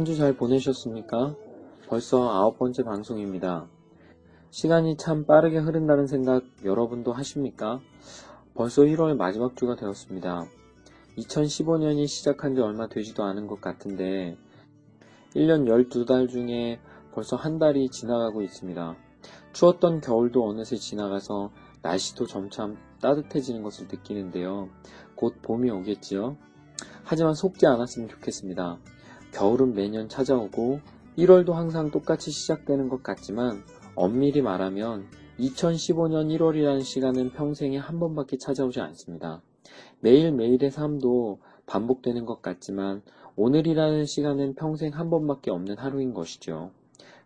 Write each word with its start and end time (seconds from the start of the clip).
한 0.00 0.06
주 0.06 0.16
잘 0.16 0.32
보내셨습니까? 0.34 1.36
벌써 1.86 2.30
아홉 2.30 2.58
번째 2.58 2.84
방송입니다. 2.84 3.68
시간이 4.48 4.96
참 4.96 5.26
빠르게 5.26 5.58
흐른다는 5.58 6.06
생각 6.06 6.42
여러분도 6.64 7.12
하십니까? 7.12 7.80
벌써 8.54 8.80
1월 8.80 9.14
마지막 9.14 9.54
주가 9.56 9.76
되었습니다. 9.76 10.46
2015년이 11.18 12.06
시작한 12.06 12.54
지 12.54 12.62
얼마 12.62 12.88
되지도 12.88 13.24
않은 13.24 13.46
것 13.46 13.60
같은데 13.60 14.38
1년 15.36 15.66
12달 15.68 16.30
중에 16.30 16.80
벌써 17.12 17.36
한 17.36 17.58
달이 17.58 17.90
지나가고 17.90 18.40
있습니다. 18.40 18.96
추웠던 19.52 20.00
겨울도 20.00 20.48
어느새 20.48 20.76
지나가서 20.76 21.50
날씨도 21.82 22.26
점점 22.26 22.78
따뜻해지는 23.02 23.62
것을 23.62 23.86
느끼는데요. 23.86 24.70
곧 25.14 25.42
봄이 25.42 25.68
오겠지요. 25.68 26.38
하지만 27.04 27.34
속지 27.34 27.66
않았으면 27.66 28.08
좋겠습니다. 28.08 28.78
겨울은 29.32 29.74
매년 29.74 30.08
찾아오고 30.08 30.80
1월도 31.18 31.52
항상 31.52 31.90
똑같이 31.90 32.30
시작되는 32.30 32.88
것 32.88 33.02
같지만 33.02 33.62
엄밀히 33.94 34.42
말하면 34.42 35.06
2015년 35.38 36.36
1월이라는 36.36 36.82
시간은 36.82 37.30
평생에 37.32 37.78
한 37.78 37.98
번밖에 37.98 38.38
찾아오지 38.38 38.80
않습니다. 38.80 39.42
매일매일의 40.00 40.70
삶도 40.70 41.40
반복되는 41.66 42.24
것 42.26 42.42
같지만 42.42 43.02
오늘이라는 43.36 44.04
시간은 44.04 44.54
평생 44.54 44.92
한 44.92 45.10
번밖에 45.10 45.50
없는 45.50 45.78
하루인 45.78 46.12
것이죠. 46.12 46.72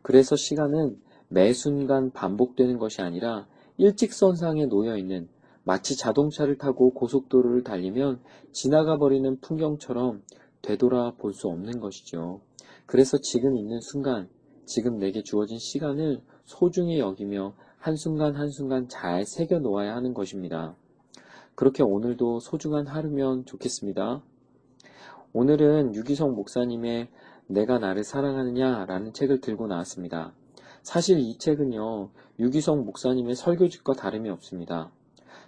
그래서 0.03 0.37
시간은 0.37 0.99
매 1.29 1.53
순간 1.53 2.11
반복되는 2.13 2.79
것이 2.79 3.01
아니라 3.03 3.47
일직선상에 3.79 4.67
놓여 4.67 4.97
있는 4.97 5.29
마치 5.65 5.97
자동차를 5.97 6.59
타고 6.59 6.93
고속도로를 6.93 7.65
달리면 7.65 8.21
지나가 8.53 8.99
버리는 8.99 9.41
풍경처럼 9.41 10.23
되돌아 10.65 11.13
볼 11.19 11.33
수 11.35 11.49
없는 11.49 11.79
것이죠. 11.81 12.41
그래서 12.87 13.19
지금 13.19 13.57
있는 13.57 13.81
순간, 13.81 14.29
지금 14.65 14.99
내게 14.99 15.23
주어진 15.23 15.59
시간을 15.59 16.21
소중히 16.45 16.99
여기며 16.99 17.55
한순간 17.79 18.35
한순간 18.35 18.89
잘 18.89 19.25
새겨 19.27 19.59
놓아야 19.59 19.95
하는 19.95 20.15
것입니다. 20.15 20.75
그렇게 21.55 21.83
오늘도 21.83 22.41
소중한 22.41 22.87
하루면 22.87 23.45
좋겠습니다. 23.45 24.23
오늘은 25.33 25.95
유기성 25.95 26.35
목사님의 26.35 27.09
내가 27.47 27.79
나를 27.79 28.05
사랑하느냐 28.05 28.87
라는 28.87 29.13
책을 29.13 29.41
들고 29.41 29.67
나왔습니다. 29.67 30.33
사실 30.83 31.19
이 31.19 31.37
책은요, 31.39 32.11
유기성 32.39 32.85
목사님의 32.85 33.35
설교집과 33.35 33.95
다름이 33.95 34.31
없습니다. 34.31 34.91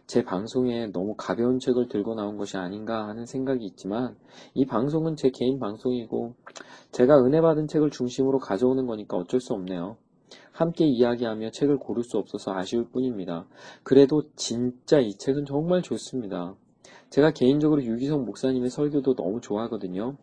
제 0.06 0.22
방송에 0.22 0.86
너무 0.86 1.14
가벼운 1.16 1.58
책을 1.58 1.88
들고 1.88 2.14
나온 2.14 2.36
것이 2.36 2.56
아닌가 2.56 3.08
하는 3.08 3.26
생각이 3.26 3.64
있지만 3.64 4.16
이 4.54 4.64
방송은 4.64 5.16
제 5.16 5.30
개인 5.30 5.58
방송이고 5.58 6.34
제가 6.92 7.24
은혜 7.24 7.40
받은 7.40 7.66
책을 7.66 7.90
중심으로 7.90 8.38
가져오는 8.38 8.86
거니까 8.86 9.16
어쩔 9.16 9.40
수 9.40 9.52
없네요. 9.54 9.96
함께 10.52 10.86
이야기하며 10.86 11.50
책을 11.50 11.78
고를 11.78 12.04
수 12.04 12.18
없어서 12.18 12.54
아쉬울 12.54 12.88
뿐입니다. 12.90 13.46
그래도 13.82 14.22
진짜 14.36 15.00
이 15.00 15.12
책은 15.12 15.44
정말 15.44 15.82
좋습니다. 15.82 16.54
제가 17.10 17.32
개인적으로 17.32 17.82
유기성 17.82 18.24
목사님의 18.24 18.70
설교도 18.70 19.16
너무 19.16 19.40
좋아하거든요. 19.40 20.16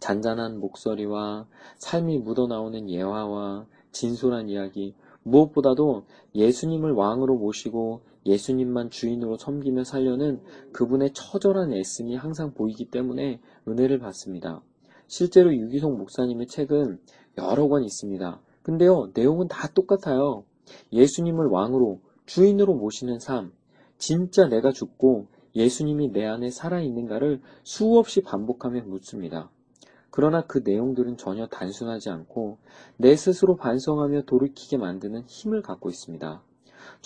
잔잔한 0.00 0.58
목소리와 0.60 1.46
삶이 1.76 2.18
묻어나오는 2.20 2.88
예화와 2.88 3.66
진솔한 3.92 4.48
이야기, 4.48 4.94
무엇보다도 5.22 6.04
예수님을 6.34 6.92
왕으로 6.92 7.36
모시고 7.36 8.00
예수님만 8.26 8.90
주인으로 8.90 9.38
섬기며 9.38 9.84
살려는 9.84 10.40
그분의 10.72 11.12
처절한 11.14 11.72
애씀이 11.72 12.16
항상 12.16 12.52
보이기 12.52 12.86
때문에 12.90 13.40
은혜를 13.66 13.98
받습니다. 13.98 14.62
실제로 15.06 15.54
유기성 15.54 15.96
목사님의 15.96 16.48
책은 16.48 16.98
여러 17.38 17.68
권 17.68 17.84
있습니다. 17.84 18.40
근데요, 18.62 19.10
내용은 19.14 19.46
다 19.48 19.68
똑같아요. 19.68 20.44
예수님을 20.92 21.46
왕으로, 21.46 22.00
주인으로 22.26 22.74
모시는 22.74 23.20
삶, 23.20 23.52
진짜 23.98 24.48
내가 24.48 24.72
죽고 24.72 25.28
예수님이 25.54 26.12
내 26.12 26.26
안에 26.26 26.50
살아있는가를 26.50 27.40
수없이 27.62 28.20
반복하며 28.22 28.82
묻습니다. 28.82 29.50
그러나 30.10 30.42
그 30.46 30.62
내용들은 30.64 31.16
전혀 31.16 31.46
단순하지 31.46 32.10
않고 32.10 32.58
내 32.96 33.16
스스로 33.16 33.56
반성하며 33.56 34.22
돌이키게 34.22 34.76
만드는 34.78 35.24
힘을 35.26 35.62
갖고 35.62 35.88
있습니다. 35.88 36.42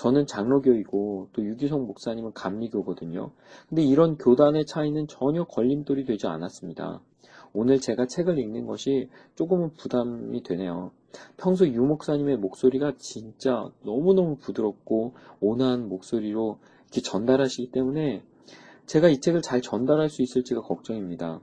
저는 0.01 0.27
장로교이고 0.27 1.29
또 1.35 1.45
유기성 1.45 1.87
목사님은 1.87 2.33
감리교거든요. 2.33 3.33
근데 3.69 3.83
이런 3.83 4.17
교단의 4.17 4.65
차이는 4.65 5.09
전혀 5.09 5.45
걸림돌이 5.45 6.07
되지 6.07 6.27
않았습니다. 6.27 7.03
오늘 7.53 7.81
제가 7.81 8.07
책을 8.07 8.39
읽는 8.39 8.65
것이 8.65 9.11
조금은 9.35 9.75
부담이 9.75 10.43
되네요. 10.43 10.93
평소 11.37 11.69
유 11.69 11.83
목사님의 11.83 12.39
목소리가 12.39 12.95
진짜 12.97 13.69
너무너무 13.85 14.37
부드럽고 14.37 15.17
온화한 15.41 15.91
목소리로 15.91 16.61
이렇게 16.85 17.03
전달하시기 17.03 17.71
때문에 17.71 18.23
제가 18.87 19.11
이 19.11 19.21
책을 19.21 19.43
잘 19.43 19.61
전달할 19.61 20.09
수 20.09 20.23
있을지가 20.23 20.63
걱정입니다. 20.63 21.43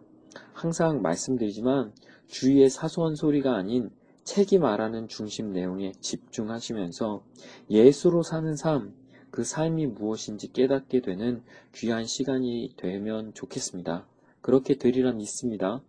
항상 0.54 1.04
말씀드리지만 1.04 1.94
주위의 2.26 2.72
사소한 2.72 3.14
소리가 3.14 3.56
아닌 3.56 3.92
책이 4.28 4.60
말하는 4.60 5.08
중심 5.08 5.54
내용에 5.54 5.94
집중하시면서 6.02 7.24
예수로 7.70 8.24
사는 8.24 8.58
삶, 8.58 8.94
그 9.32 9.46
삶이 9.46 9.88
무엇인지 9.88 10.52
깨닫게 10.52 11.00
되는 11.00 11.44
귀한 11.74 12.06
시간이 12.06 12.74
되면 12.76 13.34
좋겠습니다. 13.34 14.06
그렇게 14.42 14.76
되리라 14.76 15.14
믿습니다. 15.14 15.82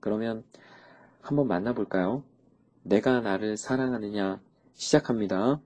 그러면 0.00 0.42
한번 1.20 1.48
만나볼까요? 1.48 2.24
내가 2.82 3.20
나를 3.20 3.58
사랑하느냐 3.58 4.40
시작합니다. 4.72 5.60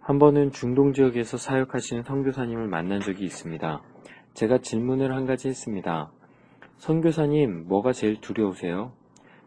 한 0.00 0.18
번은 0.18 0.50
중동 0.50 0.92
지역에서 0.92 1.36
사역하시는 1.36 2.02
선교사님을 2.02 2.66
만난 2.66 2.98
적이 2.98 3.24
있습니다. 3.24 3.82
제가 4.34 4.58
질문을 4.58 5.14
한 5.14 5.26
가지 5.26 5.46
했습니다. 5.46 6.10
선교사님, 6.78 7.68
뭐가 7.68 7.92
제일 7.92 8.20
두려우세요? 8.20 8.98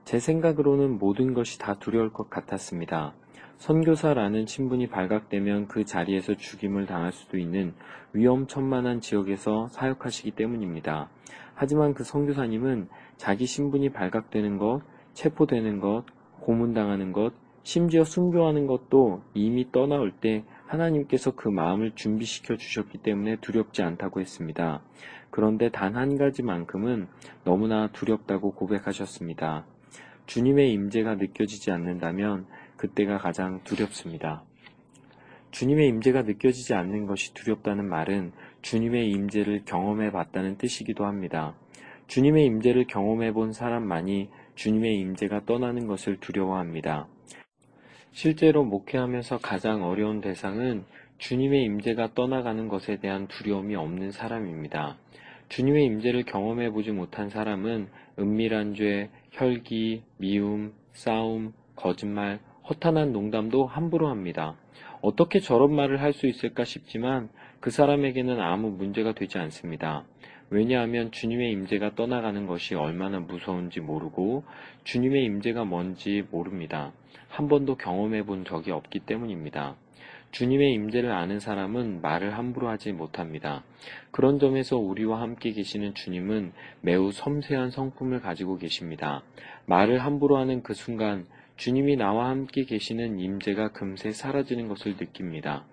제 0.05 0.19
생각으로는 0.19 0.97
모든 0.99 1.33
것이 1.33 1.59
다 1.59 1.75
두려울 1.79 2.11
것 2.11 2.29
같았습니다. 2.29 3.13
선교사라는 3.57 4.45
신분이 4.45 4.87
발각되면 4.87 5.67
그 5.67 5.85
자리에서 5.85 6.35
죽임을 6.35 6.85
당할 6.85 7.13
수도 7.13 7.37
있는 7.37 7.73
위험천만한 8.11 8.99
지역에서 8.99 9.67
사역하시기 9.69 10.31
때문입니다. 10.31 11.09
하지만 11.55 11.93
그 11.93 12.03
선교사님은 12.03 12.89
자기 13.15 13.45
신분이 13.45 13.93
발각되는 13.93 14.57
것, 14.57 14.81
체포되는 15.13 15.79
것, 15.79 16.03
고문당하는 16.41 17.13
것, 17.13 17.33
심지어 17.63 18.03
순교하는 18.03 18.67
것도 18.67 19.21
이미 19.33 19.71
떠나올 19.71 20.11
때 20.11 20.43
하나님께서 20.67 21.31
그 21.31 21.47
마음을 21.47 21.93
준비시켜 21.95 22.57
주셨기 22.57 22.97
때문에 22.97 23.37
두렵지 23.37 23.81
않다고 23.83 24.19
했습니다. 24.19 24.81
그런데 25.29 25.69
단 25.69 25.95
한 25.95 26.17
가지만큼은 26.17 27.07
너무나 27.45 27.87
두렵다고 27.93 28.51
고백하셨습니다. 28.53 29.65
주님의 30.25 30.71
임재가 30.71 31.15
느껴지지 31.15 31.71
않는다면 31.71 32.45
그때가 32.77 33.17
가장 33.17 33.61
두렵습니다. 33.63 34.43
주님의 35.51 35.87
임재가 35.89 36.23
느껴지지 36.23 36.73
않는 36.73 37.05
것이 37.05 37.33
두렵다는 37.33 37.87
말은 37.87 38.31
주님의 38.61 39.09
임재를 39.11 39.65
경험해 39.65 40.11
봤다는 40.11 40.57
뜻이기도 40.57 41.05
합니다. 41.05 41.55
주님의 42.07 42.45
임재를 42.45 42.85
경험해 42.87 43.33
본 43.33 43.53
사람만이 43.53 44.29
주님의 44.55 44.97
임재가 44.99 45.45
떠나는 45.45 45.87
것을 45.87 46.17
두려워합니다. 46.19 47.07
실제로 48.11 48.63
목회하면서 48.63 49.39
가장 49.39 49.83
어려운 49.83 50.21
대상은 50.21 50.85
주님의 51.17 51.63
임재가 51.63 52.13
떠나가는 52.13 52.67
것에 52.67 52.97
대한 52.97 53.27
두려움이 53.27 53.75
없는 53.75 54.11
사람입니다. 54.11 54.97
주님의 55.49 55.85
임재를 55.85 56.23
경험해 56.23 56.71
보지 56.71 56.91
못한 56.91 57.29
사람은 57.29 57.87
은밀한 58.19 58.75
죄, 58.75 59.09
혈기, 59.33 60.03
미움, 60.17 60.73
싸움, 60.91 61.53
거짓말, 61.75 62.39
허탄한 62.69 63.11
농담도 63.11 63.65
함부로 63.65 64.07
합니다. 64.07 64.55
어떻게 65.01 65.39
저런 65.39 65.73
말을 65.75 66.01
할 66.01 66.13
수 66.13 66.27
있을까 66.27 66.63
싶지만 66.63 67.29
그 67.59 67.71
사람에게는 67.71 68.39
아무 68.39 68.69
문제가 68.69 69.13
되지 69.13 69.39
않습니다. 69.39 70.05
왜냐하면 70.51 71.09
주님의 71.09 71.51
임재가 71.51 71.95
떠나가는 71.95 72.45
것이 72.45 72.75
얼마나 72.75 73.19
무서운지 73.19 73.81
모르고 73.81 74.43
주님의 74.83 75.25
임재가 75.25 75.65
뭔지 75.65 76.23
모릅니다. 76.29 76.93
한 77.27 77.47
번도 77.47 77.77
경험해 77.77 78.25
본 78.25 78.45
적이 78.45 78.69
없기 78.69 78.99
때문입니다. 78.99 79.75
주님의 80.33 80.73
임재를 80.73 81.11
아는 81.11 81.39
사람은 81.39 82.01
말을 82.01 82.35
함부로 82.35 82.67
하지 82.67 82.91
못합니다. 82.91 83.63
그런 84.09 84.39
점에서 84.39 84.77
우리와 84.77 85.21
함께 85.21 85.51
계시는 85.51 85.93
주님은 85.93 86.53
매우 86.81 87.11
섬세한 87.11 87.69
성품을 87.69 88.19
가지고 88.19 88.57
계십니다. 88.57 89.21
말을 89.67 89.99
함부로 89.99 90.37
하는 90.37 90.63
그 90.63 90.73
순간 90.73 91.27
주님이 91.55 91.97
나와 91.97 92.29
함께 92.29 92.63
계시는 92.63 93.19
임재가 93.19 93.73
금세 93.73 94.11
사라지는 94.11 94.67
것을 94.69 94.95
느낍니다. 94.99 95.65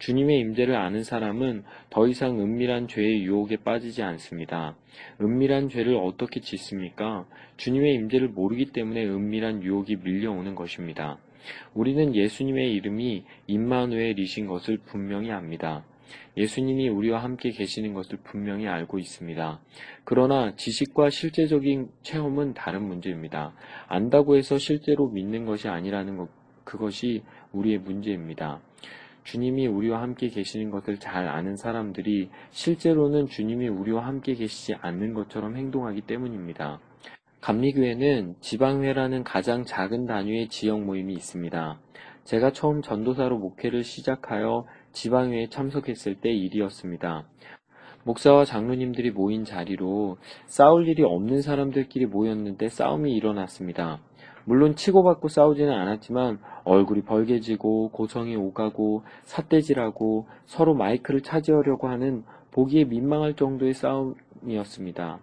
주님의 0.00 0.40
임재를 0.40 0.74
아는 0.74 1.04
사람은 1.04 1.62
더 1.88 2.08
이상 2.08 2.40
은밀한 2.40 2.88
죄의 2.88 3.22
유혹에 3.22 3.58
빠지지 3.58 4.02
않습니다. 4.02 4.74
은밀한 5.20 5.68
죄를 5.68 5.94
어떻게 5.94 6.40
짓습니까? 6.40 7.26
주님의 7.58 7.94
임재를 7.94 8.26
모르기 8.30 8.72
때문에 8.72 9.06
은밀한 9.06 9.62
유혹이 9.62 9.98
밀려오는 10.02 10.56
것입니다. 10.56 11.18
우리는 11.74 12.14
예수님의 12.14 12.72
이름이 12.74 13.24
임마누엘이신 13.46 14.46
것을 14.46 14.78
분명히 14.78 15.30
압니다. 15.30 15.84
예수님이 16.36 16.88
우리와 16.88 17.22
함께 17.22 17.50
계시는 17.50 17.94
것을 17.94 18.18
분명히 18.24 18.66
알고 18.66 18.98
있습니다. 18.98 19.60
그러나 20.04 20.54
지식과 20.56 21.10
실제적인 21.10 21.90
체험은 22.02 22.54
다른 22.54 22.82
문제입니다. 22.82 23.52
안다고 23.88 24.36
해서 24.36 24.58
실제로 24.58 25.08
믿는 25.08 25.44
것이 25.44 25.68
아니라는 25.68 26.16
것, 26.16 26.28
그것이 26.64 27.22
우리의 27.52 27.78
문제입니다. 27.78 28.60
주님이 29.24 29.66
우리와 29.66 30.00
함께 30.00 30.28
계시는 30.28 30.70
것을 30.70 30.98
잘 30.98 31.28
아는 31.28 31.56
사람들이 31.56 32.30
실제로는 32.50 33.26
주님이 33.26 33.68
우리와 33.68 34.06
함께 34.06 34.34
계시지 34.34 34.74
않는 34.80 35.14
것처럼 35.14 35.56
행동하기 35.56 36.02
때문입니다. 36.02 36.80
감리교회는 37.40 38.34
지방회라는 38.40 39.24
가장 39.24 39.64
작은 39.64 40.04
단위의 40.04 40.48
지역 40.48 40.82
모임이 40.82 41.14
있습니다. 41.14 41.80
제가 42.24 42.52
처음 42.52 42.82
전도사로 42.82 43.38
목회를 43.38 43.82
시작하여 43.82 44.66
지방회에 44.92 45.48
참석했을 45.48 46.16
때 46.16 46.30
일이었습니다. 46.30 47.24
목사와 48.04 48.44
장로님들이 48.44 49.10
모인 49.10 49.44
자리로 49.44 50.18
싸울 50.46 50.86
일이 50.86 51.02
없는 51.02 51.40
사람들끼리 51.40 52.06
모였는데 52.06 52.68
싸움이 52.68 53.14
일어났습니다. 53.14 54.00
물론 54.44 54.74
치고받고 54.74 55.28
싸우지는 55.28 55.72
않았지만 55.72 56.40
얼굴이 56.64 57.02
벌개지고 57.02 57.90
고성이 57.90 58.36
오가고 58.36 59.04
삿대질하고 59.22 60.26
서로 60.44 60.74
마이크를 60.74 61.22
차지하려고 61.22 61.88
하는 61.88 62.24
보기에 62.50 62.84
민망할 62.84 63.34
정도의 63.34 63.72
싸움이었습니다. 63.72 65.20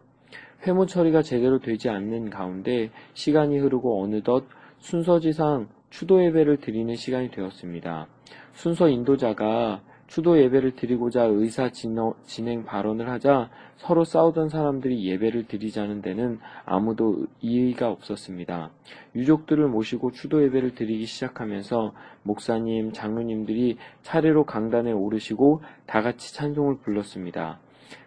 회무 0.65 0.85
처리가 0.85 1.21
제대로 1.21 1.59
되지 1.59 1.89
않는 1.89 2.29
가운데 2.29 2.89
시간이 3.13 3.59
흐르고 3.59 4.03
어느덧 4.03 4.45
순서지상 4.79 5.67
추도 5.89 6.23
예배를 6.23 6.57
드리는 6.57 6.95
시간이 6.95 7.31
되었습니다. 7.31 8.07
순서 8.53 8.89
인도자가 8.89 9.81
추도 10.07 10.41
예배를 10.41 10.75
드리고자 10.75 11.25
의사 11.25 11.69
진행 11.69 12.63
발언을 12.63 13.09
하자 13.09 13.49
서로 13.75 14.05
싸우던 14.05 14.49
사람들이 14.49 15.05
예배를 15.05 15.47
드리자는 15.47 16.01
데는 16.01 16.39
아무도 16.65 17.27
이의가 17.41 17.91
없었습니다. 17.91 18.71
유족들을 19.15 19.67
모시고 19.67 20.11
추도 20.11 20.43
예배를 20.43 20.75
드리기 20.75 21.05
시작하면서 21.05 21.93
목사님, 22.23 22.93
장로님들이 22.93 23.77
차례로 24.01 24.45
강단에 24.45 24.93
오르시고 24.93 25.61
다 25.85 26.01
같이 26.01 26.33
찬송을 26.33 26.77
불렀습니다. 26.79 27.59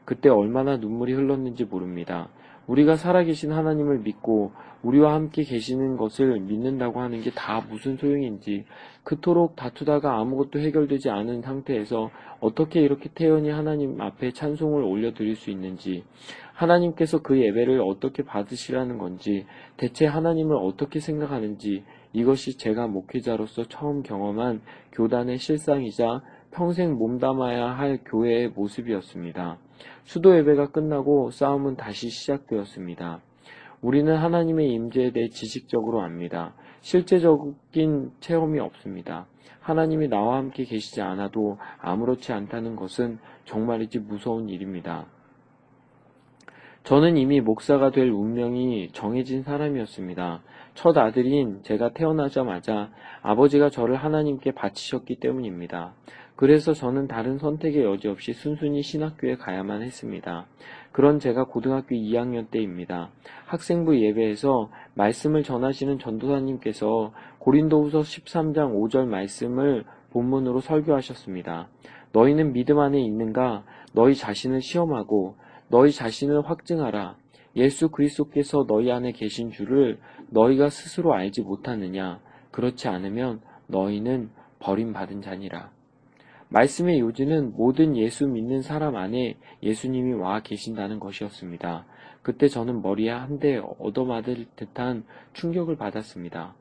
그때 0.05 0.29
얼마나 0.31 0.79
눈물이 0.79 1.13
흘렀는지 1.13 1.65
모릅니다. 1.65 2.29
우리가 2.71 2.95
살아계신 2.95 3.51
하나님을 3.51 3.99
믿고 3.99 4.53
우리와 4.83 5.13
함께 5.15 5.43
계시는 5.43 5.97
것을 5.97 6.39
믿는다고 6.41 7.01
하는 7.01 7.21
게 7.21 7.31
다 7.35 7.61
무슨 7.69 7.97
소용인지 7.97 8.65
그토록 9.03 9.57
다투다가 9.57 10.19
아무것도 10.19 10.61
해결되지 10.61 11.11
않은 11.11 11.43
상태에서 11.43 12.11
어떻게 12.39 12.81
이렇게 12.81 13.11
태연히 13.13 13.51
하나님 13.51 14.01
앞에 14.01 14.33
찬송을 14.33 14.83
올려드릴 14.85 15.37
수 15.37 15.51
있는지 15.51 16.05
하나님께서 16.55 17.23
그 17.23 17.41
예배를 17.41 17.81
어떻게 17.81 18.23
받으시라는 18.23 18.99
건지 18.99 19.47
대체 19.77 20.07
하나님을 20.07 20.57
어떻게 20.57 21.01
생각하는지 21.01 21.83
이것이 22.13 22.57
제가 22.57 22.87
목회자로서 22.87 23.65
처음 23.69 24.03
경험한 24.03 24.61
교단의 24.93 25.39
실상이자 25.39 26.23
평생 26.51 26.95
몸담아야 26.95 27.67
할 27.67 28.01
교회의 28.05 28.49
모습이었습니다. 28.49 29.59
수도 30.05 30.37
예배가 30.37 30.71
끝나고 30.71 31.31
싸움은 31.31 31.77
다시 31.77 32.11
시작되었습니다. 32.11 33.21
우리는 33.81 34.15
하나님의 34.15 34.71
임재에 34.73 35.13
대해 35.13 35.29
지식적으로 35.29 36.03
압니다. 36.03 36.55
실제적인 36.81 38.13
체험이 38.21 38.61
없습니다. 38.61 39.27
하나님이 39.61 40.09
나와 40.09 40.37
함께 40.39 40.65
계시지 40.65 41.01
않아도 41.01 41.59
아무렇지 41.79 42.33
않다는 42.33 42.77
것은 42.77 43.19
정말이지 43.45 44.01
무서운 44.01 44.49
일입니다. 44.49 45.07
저는 46.83 47.19
이미 47.19 47.41
목사가 47.41 47.91
될 47.91 48.11
운명이 48.11 48.91
정해진 48.93 49.43
사람이었습니다. 49.43 50.43
첫 50.75 50.97
아들인 50.97 51.63
제가 51.63 51.91
태어나자마자 51.93 52.91
아버지가 53.23 53.69
저를 53.69 53.97
하나님께 53.97 54.53
바치셨기 54.53 55.17
때문입니다. 55.17 55.93
그래서 56.41 56.73
저는 56.73 57.07
다른 57.07 57.37
선택의 57.37 57.85
여지 57.85 58.09
없이 58.09 58.33
순순히 58.33 58.81
신학교에 58.81 59.37
가야만 59.37 59.83
했습니다. 59.83 60.47
그런 60.91 61.19
제가 61.19 61.45
고등학교 61.45 61.95
2학년 61.95 62.51
때입니다. 62.51 63.11
학생부 63.45 64.01
예배에서 64.01 64.71
말씀을 64.95 65.43
전하시는 65.43 65.99
전도사님께서 65.99 67.13
고린도후서 67.41 68.01
13장 68.01 68.73
5절 68.73 69.05
말씀을 69.05 69.85
본문으로 70.13 70.61
설교하셨습니다. 70.61 71.69
너희는 72.15 72.55
믿음 72.55 72.79
안에 72.79 72.99
있는가? 72.99 73.65
너희 73.93 74.15
자신을 74.15 74.63
시험하고 74.63 75.37
너희 75.69 75.93
자신을 75.93 76.49
확증하라. 76.49 77.17
예수 77.57 77.91
그리스도께서 77.91 78.65
너희 78.67 78.91
안에 78.91 79.13
계신 79.13 79.51
줄을 79.51 79.99
너희가 80.31 80.71
스스로 80.71 81.13
알지 81.13 81.43
못하느냐? 81.43 82.19
그렇지 82.51 82.89
않으면 82.89 83.43
너희는 83.67 84.31
버림받은 84.61 85.21
자니라. 85.21 85.79
말씀의 86.51 86.99
요지는 87.01 87.53
모든 87.57 87.97
예수 87.97 88.27
믿는 88.27 88.63
사람 88.63 88.97
안에 88.97 89.37
예수님이 89.63 90.15
와 90.15 90.41
계신다는 90.41 90.99
것이었습니다. 90.99 91.87
그때 92.23 92.49
저는 92.49 92.83
머리에 92.83 93.11
한 93.11 93.39
대 93.39 93.57
얻어맞을 93.79 94.47
듯한 94.57 95.05
충격을 95.33 95.77
받았습니다. 95.77 96.55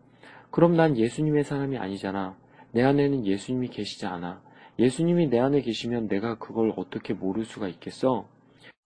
그럼 0.52 0.76
난 0.76 0.96
예수님의 0.98 1.44
사람이 1.44 1.78
아니잖아. 1.78 2.38
내 2.72 2.84
안에는 2.84 3.26
예수님이 3.26 3.70
계시지 3.70 4.06
않아. 4.06 4.42
예수님이 4.78 5.28
내 5.28 5.40
안에 5.40 5.62
계시면 5.62 6.08
내가 6.08 6.38
그걸 6.38 6.72
어떻게 6.78 7.14
모를 7.14 7.44
수가 7.44 7.68
있겠어? 7.68 8.28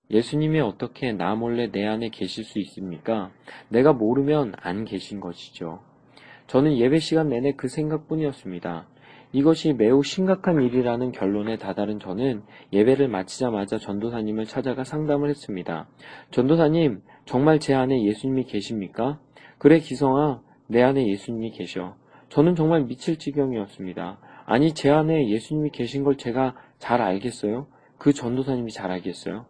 예수님이 0.09 0.61
어떻게 0.61 1.11
나 1.11 1.35
몰래 1.35 1.69
내 1.69 1.85
안에 1.85 2.09
계실 2.09 2.45
수 2.45 2.59
있습니까? 2.59 3.31
내가 3.69 3.93
모르면 3.93 4.53
안 4.57 4.85
계신 4.85 5.19
것이죠. 5.19 5.81
저는 6.47 6.77
예배 6.77 6.99
시간 6.99 7.29
내내 7.29 7.53
그 7.53 7.67
생각뿐이었습니다. 7.67 8.87
이것이 9.33 9.73
매우 9.73 10.03
심각한 10.03 10.61
일이라는 10.61 11.11
결론에 11.11 11.57
다다른 11.57 11.99
저는 11.99 12.43
예배를 12.71 13.07
마치자마자 13.07 13.79
전도사님을 13.79 14.45
찾아가 14.45 14.83
상담을 14.83 15.29
했습니다. 15.29 15.87
전도사님, 16.29 17.01
정말 17.25 17.59
제 17.59 17.73
안에 17.73 18.05
예수님이 18.05 18.43
계십니까? 18.43 19.19
그래, 19.57 19.79
기성아, 19.79 20.41
내 20.67 20.83
안에 20.83 21.07
예수님이 21.07 21.49
계셔. 21.49 21.95
저는 22.29 22.55
정말 22.55 22.83
미칠 22.83 23.17
지경이었습니다. 23.17 24.19
아니, 24.45 24.73
제 24.75 24.91
안에 24.91 25.27
예수님이 25.27 25.71
계신 25.71 26.03
걸 26.03 26.15
제가 26.15 26.55
잘 26.77 27.01
알겠어요? 27.01 27.65
그 27.97 28.13
전도사님이 28.13 28.71
잘 28.71 28.91
알겠어요? 28.91 29.47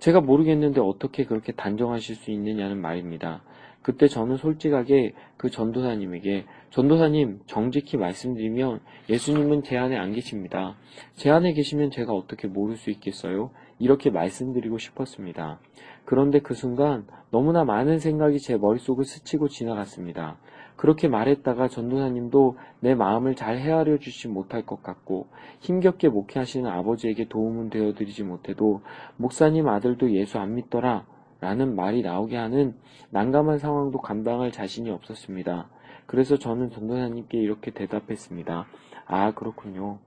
제가 0.00 0.20
모르겠는데 0.20 0.82
어떻게 0.82 1.24
그렇게 1.24 1.52
단정하실 1.52 2.14
수 2.16 2.30
있느냐는 2.30 2.78
말입니다. 2.78 3.42
그때 3.82 4.06
저는 4.06 4.36
솔직하게 4.36 5.14
그 5.36 5.50
전도사님에게 5.50 6.44
전도사님 6.70 7.40
정직히 7.46 7.96
말씀드리면 7.96 8.80
예수님은 9.08 9.62
제 9.62 9.78
안에 9.78 9.96
안 9.96 10.12
계십니다. 10.12 10.76
제 11.14 11.30
안에 11.30 11.54
계시면 11.54 11.90
제가 11.90 12.12
어떻게 12.12 12.46
모를 12.46 12.76
수 12.76 12.90
있겠어요? 12.90 13.50
이렇게 13.78 14.10
말씀드리고 14.10 14.78
싶었습니다. 14.78 15.60
그런데 16.04 16.40
그 16.40 16.54
순간 16.54 17.06
너무나 17.30 17.64
많은 17.64 17.98
생각이 17.98 18.38
제 18.38 18.56
머릿속을 18.56 19.04
스치고 19.04 19.48
지나갔습니다. 19.48 20.38
그렇게 20.76 21.08
말했다가 21.08 21.68
전도사님도 21.68 22.56
내 22.80 22.94
마음을 22.94 23.34
잘 23.34 23.58
헤아려 23.58 23.98
주지 23.98 24.28
못할 24.28 24.64
것 24.64 24.82
같고 24.82 25.26
힘겹게 25.60 26.08
목회하시는 26.08 26.70
아버지에게 26.70 27.28
도움은 27.28 27.70
되어 27.70 27.94
드리지 27.94 28.22
못해도 28.22 28.82
목사님 29.16 29.68
아들도 29.68 30.12
예수 30.12 30.38
안 30.38 30.54
믿더라 30.54 31.04
라는 31.40 31.74
말이 31.74 32.02
나오게 32.02 32.36
하는 32.36 32.76
난감한 33.10 33.58
상황도 33.58 33.98
감당할 33.98 34.52
자신이 34.52 34.90
없었습니다. 34.90 35.68
그래서 36.08 36.38
저는 36.38 36.70
전도사님께 36.70 37.36
이렇게 37.36 37.70
대답했습니다. 37.70 38.66
아 39.06 39.34
그렇군요. 39.34 39.98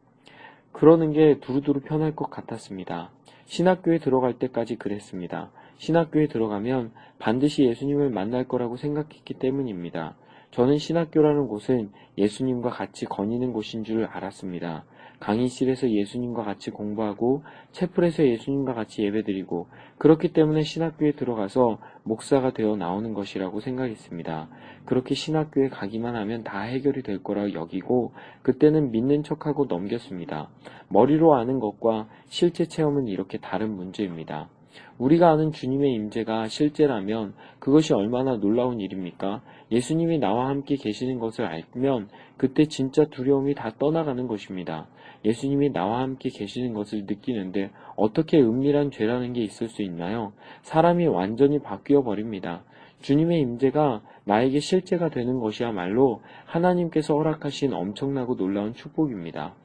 그러는 0.72 1.12
게 1.12 1.40
두루두루 1.42 1.82
편할 1.82 2.16
것 2.16 2.32
같았습니다. 2.32 3.12
신학교에 3.46 4.00
들어갈 4.00 4.40
때까지 4.40 4.78
그랬습니다. 4.78 5.52
신학교에 5.78 6.28
들어가면 6.28 6.92
반드시 7.20 7.66
예수님을 7.66 8.10
만날 8.10 8.48
거라고 8.48 8.78
생각했기 8.78 9.36
때문입니다. 9.36 10.16
저는 10.50 10.80
신학교라는 10.80 11.48
곳은 11.48 11.92
예수님과 12.18 12.72
같이 12.72 13.06
거니는 13.06 13.54
곳인 13.54 13.84
줄 13.84 14.06
알았습니다. 14.06 14.86
강의실에서 15.22 15.90
예수님과 15.90 16.44
같이 16.44 16.72
공부하고 16.72 17.44
채플에서 17.72 18.26
예수님과 18.26 18.74
같이 18.74 19.04
예배드리고 19.04 19.68
그렇기 19.98 20.34
때문에 20.34 20.64
신학교에 20.64 21.14
들어가서 21.14 21.78
목사가 22.04 22.52
되어 22.52 22.76
나오는 22.76 23.14
것이라고 23.14 23.60
생각했습니다. 23.62 24.50
그렇게 24.86 25.14
신학교에 25.14 25.70
가기만 25.70 26.16
하면 26.16 26.44
다 26.44 26.62
해결이 26.62 27.04
될 27.04 27.24
거라 27.24 27.54
여기고 27.54 28.14
그때는 28.42 28.92
믿는 28.92 29.24
척하고 29.24 29.66
넘겼습니다. 29.66 30.50
머리로 30.90 31.36
아는 31.36 31.60
것과 31.60 32.10
실제 32.28 32.66
체험은 32.66 33.08
이렇게 33.08 33.38
다른 33.38 33.76
문제입니다. 33.76 34.50
우리가 34.98 35.30
아는 35.30 35.52
주님의 35.52 35.94
임재가 35.94 36.48
실제라면 36.48 37.34
그것이 37.60 37.94
얼마나 37.94 38.38
놀라운 38.38 38.80
일입니까? 38.80 39.42
예수님이 39.72 40.20
나와 40.20 40.48
함께 40.48 40.76
계시는 40.76 41.20
것을 41.20 41.46
알면 41.46 42.10
그때 42.38 42.66
진짜 42.66 43.06
두려움이 43.06 43.56
다 43.56 43.72
떠나가는 43.78 44.28
것입니다. 44.28 44.88
예수님이 45.24 45.72
나와 45.72 46.02
함께 46.02 46.30
계시는 46.30 46.74
것을 46.74 47.06
느끼는데 47.06 47.72
어떻게 47.96 48.40
은밀한 48.40 48.92
죄라는 48.92 49.34
게 49.34 49.42
있을 49.42 49.68
수 49.68 49.82
있나요? 49.84 50.34
사람이 50.64 51.08
완전히 51.08 51.60
바뀌어 51.60 52.04
버립니다. 52.04 52.64
주님의 53.02 53.42
임재가 53.42 54.02
나에게 54.26 54.60
실제가 54.60 55.10
되는 55.10 55.40
것이야말로 55.40 56.22
하나님께서 56.46 57.16
허락하신 57.16 57.74
엄청나고 57.74 58.36
놀라운 58.36 58.74
축복입니다. 58.74 59.56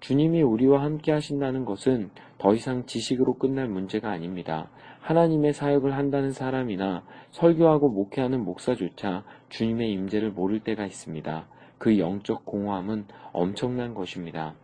주님이 0.00 0.42
우리와 0.42 0.82
함께 0.82 1.12
하신다는 1.12 1.64
것은 1.64 2.10
더 2.38 2.54
이상 2.54 2.86
지식으로 2.86 3.34
끝날 3.34 3.68
문제가 3.68 4.10
아닙니다. 4.10 4.68
하나님의 5.00 5.52
사역을 5.52 5.96
한다는 5.96 6.32
사람이나 6.32 7.04
설교하고 7.30 7.88
목회하는 7.88 8.44
목사조차 8.44 9.24
주님의 9.48 9.92
임재를 9.92 10.32
모를 10.32 10.60
때가 10.60 10.86
있습니다. 10.86 11.46
그 11.78 11.98
영적 11.98 12.44
공허함은 12.44 13.06
엄청난 13.32 13.94
것입니다. 13.94 14.54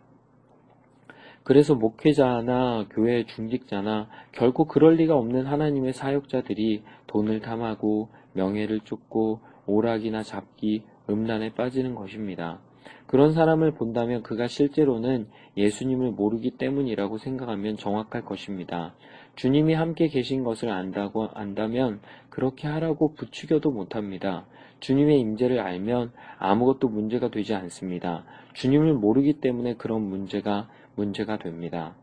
그래서 1.48 1.74
목회자나 1.74 2.88
교회 2.90 3.24
중직자나 3.24 4.10
결코 4.32 4.66
그럴 4.66 4.96
리가 4.96 5.16
없는 5.16 5.46
하나님의 5.46 5.94
사역자들이 5.94 6.82
돈을 7.06 7.40
탐하고 7.40 8.10
명예를 8.34 8.80
쫓고 8.80 9.40
오락이나 9.64 10.22
잡기, 10.22 10.82
음란에 11.08 11.54
빠지는 11.54 11.94
것입니다. 11.94 12.60
그런 13.06 13.32
사람을 13.32 13.72
본다면 13.72 14.22
그가 14.22 14.46
실제로는 14.46 15.28
예수님을 15.56 16.10
모르기 16.10 16.50
때문이라고 16.50 17.16
생각하면 17.16 17.78
정확할 17.78 18.26
것입니다. 18.26 18.94
주님이 19.34 19.72
함께 19.72 20.08
계신 20.08 20.44
것을 20.44 20.68
안다고 20.68 21.28
안다면 21.32 22.02
그렇게 22.28 22.68
하라고 22.68 23.14
부추겨도 23.14 23.70
못합니다. 23.70 24.44
주님의 24.80 25.18
임재를 25.20 25.60
알면 25.60 26.12
아무것도 26.38 26.90
문제가 26.90 27.30
되지 27.30 27.54
않습니다. 27.54 28.26
주님을 28.52 28.92
모르기 28.92 29.40
때문에 29.40 29.76
그런 29.76 30.02
문제가 30.02 30.68
문제가 30.98 31.38
됩니다. 31.38 31.94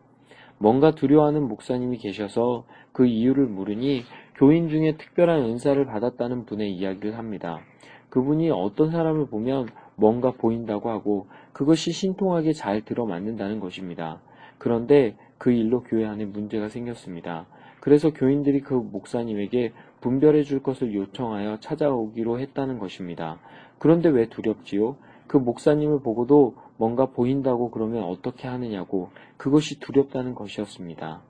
뭔가 0.58 0.96
두려워하는 0.96 1.48
목사님이 1.48 1.98
계셔서 1.98 2.64
그 2.94 3.06
이유를 3.06 3.46
물으니 3.46 4.04
교인 4.36 4.70
중에 4.70 4.96
특별한 4.98 5.44
은사를 5.44 5.86
받았다는 5.86 6.46
분의 6.46 6.74
이야기를 6.74 7.18
합니다. 7.18 7.60
그분이 8.10 8.50
어떤 8.52 8.92
사람을 8.92 9.28
보면 9.28 9.68
뭔가 9.96 10.32
보인다고 10.32 10.90
하고 10.90 11.28
그것이 11.52 11.92
신통하게 11.92 12.54
잘 12.54 12.84
들어맞는다는 12.84 13.60
것입니다. 13.60 14.22
그런데 14.58 15.18
그 15.38 15.52
일로 15.52 15.84
교회 15.84 16.06
안에 16.06 16.25
문제가 16.25 16.70
생겼습니다. 16.70 17.46
그래서 17.82 18.12
교인들이 18.12 18.62
그 18.62 18.74
목사님에게 18.74 19.74
분별해 20.02 20.44
줄 20.44 20.64
것을 20.64 20.94
요청하여 20.94 21.60
찾아오기로 21.60 22.40
했다는 22.40 22.80
것입니다. 22.80 23.40
그런데 23.78 24.10
왜 24.10 24.28
두렵지요? 24.28 24.96
그 25.28 25.38
목사님을 25.38 26.00
보고도 26.00 26.56
뭔가 26.77 27.08
보인다고 27.08 27.72
그러면 27.72 28.03
어떻게 28.03 28.48
하느냐고 28.48 29.10
그것이 29.38 29.79
두렵다는 29.79 30.36
것이었습니다. 30.36 31.22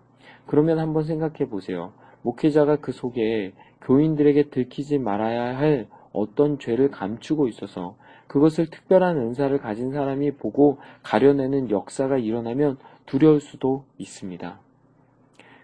그러면 0.48 0.80
한번 0.80 1.04
생각해 1.04 1.50
보세요. 1.50 1.94
목회자가 2.22 2.78
그 2.78 2.92
속에 2.92 3.54
교인들에게 3.82 4.50
들키지 4.50 4.98
말아야 4.98 5.58
할 5.58 5.88
어떤 6.12 6.58
죄를 6.58 6.90
감추고 6.90 7.48
있어서 7.50 7.96
그것을 8.28 8.70
특별한 8.70 9.18
은사를 9.18 9.56
가진 9.60 9.92
사람이 9.92 10.32
보고 10.38 10.80
가려내는 11.04 11.70
역사가 11.70 12.18
일어나면 12.18 12.78
두려울 13.06 13.40
수도 13.40 13.86
있습니다. 13.98 14.60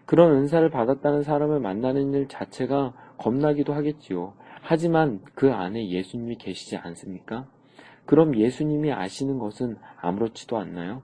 그런 0.06 0.34
은사를 0.34 0.70
받았다는 0.70 1.24
사람을 1.24 1.60
만나는 1.60 2.14
일 2.14 2.28
자체가 2.28 2.94
겁나기도 3.18 3.74
하겠지요. 3.74 4.34
하지만 4.62 5.22
그 5.34 5.52
안에 5.52 5.90
예수님이 5.90 6.36
계시지 6.36 6.78
않습니까? 6.78 7.48
그럼 8.06 8.36
예수님이 8.38 8.92
아시는 8.92 9.40
것은 9.40 9.78
아무렇지도 10.02 10.58
않나요? 10.58 11.04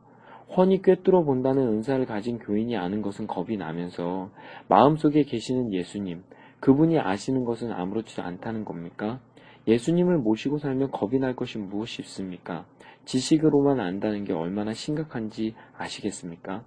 훤히 0.56 0.82
꿰뚫어 0.82 1.24
본다는 1.24 1.68
은사를 1.68 2.06
가진 2.06 2.40
교인이 2.40 2.78
아는 2.78 3.02
것은 3.02 3.28
겁이 3.28 3.58
나면서 3.58 4.30
마음속에 4.68 5.24
계시는 5.24 5.74
예수님, 5.74 6.24
그분이 6.60 7.00
아시는 7.00 7.44
것은 7.44 7.72
아무렇지도 7.72 8.24
않다는 8.24 8.66
겁니까? 8.66 9.20
예수님을 9.68 10.18
모시고 10.18 10.58
살면 10.58 10.92
겁이 10.92 11.20
날 11.20 11.36
것이 11.36 11.58
무엇이 11.58 12.02
있습니까? 12.02 12.66
지식으로만 13.06 13.80
안다는 13.80 14.24
게 14.24 14.34
얼마나 14.34 14.74
심각한지 14.74 15.56
아시겠습니까? 15.78 16.64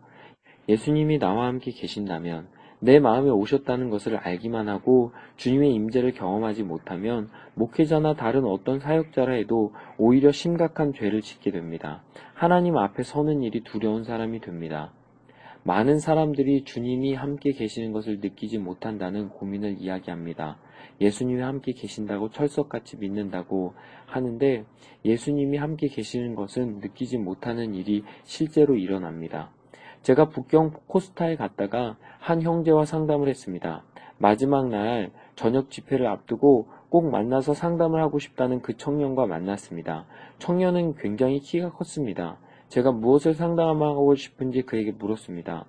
예수님이 0.69 1.19
나와 1.19 1.47
함께 1.47 1.71
계신다면 1.71 2.49
내 2.81 2.99
마음에 2.99 3.29
오셨다는 3.29 3.91
것을 3.91 4.17
알기만 4.17 4.69
하고 4.69 5.13
주님의 5.37 5.73
임재를 5.75 6.13
경험하지 6.13 6.63
못하면 6.63 7.29
목회자나 7.55 8.15
다른 8.15 8.45
어떤 8.45 8.81
사역자라 8.81 9.35
해도 9.35 9.75
오히려 9.99 10.33
심각한 10.33 10.95
죄를 10.95 11.21
짓게 11.21 11.51
됩니다. 11.51 12.03
하나님 12.33 12.79
앞에 12.79 13.03
서는 13.03 13.43
일이 13.43 13.63
두려운 13.63 14.03
사람이 14.05 14.41
됩니다. 14.41 14.93
많은 15.63 15.99
사람들이 15.99 16.65
주님이 16.65 17.15
함께 17.15 17.53
계시는 17.53 17.93
것을 17.93 18.21
느끼지 18.21 18.59
못한다는 18.59 19.29
고민을 19.29 19.77
이야기합니다. 19.79 20.57
예수님이 21.03 21.43
함께 21.43 21.73
계신다고 21.73 22.31
철석같이 22.31 22.97
믿는다고 22.97 23.75
하는데 24.07 24.65
예수님이 25.05 25.59
함께 25.59 25.89
계시는 25.89 26.35
것은 26.35 26.79
느끼지 26.81 27.19
못하는 27.19 27.75
일이 27.75 28.05
실제로 28.25 28.75
일어납니다. 28.77 29.51
제가 30.02 30.30
북경 30.30 30.73
코스타에 30.87 31.37
갔다가 31.37 31.97
한 32.19 32.42
형제와 32.42 32.85
상담을 32.85 33.28
했습니다. 33.28 33.85
마지막 34.19 34.69
날 34.69 35.11
저녁 35.35 35.71
집회를 35.71 36.07
앞두고 36.07 36.69
꼭 36.88 37.11
만나서 37.11 37.54
상담을 37.54 38.02
하고 38.02 38.19
싶다는 38.19 38.61
그 38.62 38.76
청년과 38.76 39.26
만났습니다. 39.26 40.07
청년은 40.38 40.95
굉장히 40.97 41.40
키가 41.40 41.73
컸습니다. 41.73 42.38
제가 42.69 42.92
무엇을 42.92 43.35
상담하고 43.35 44.14
싶은지 44.14 44.62
그에게 44.62 44.92
물었습니다. 44.92 45.66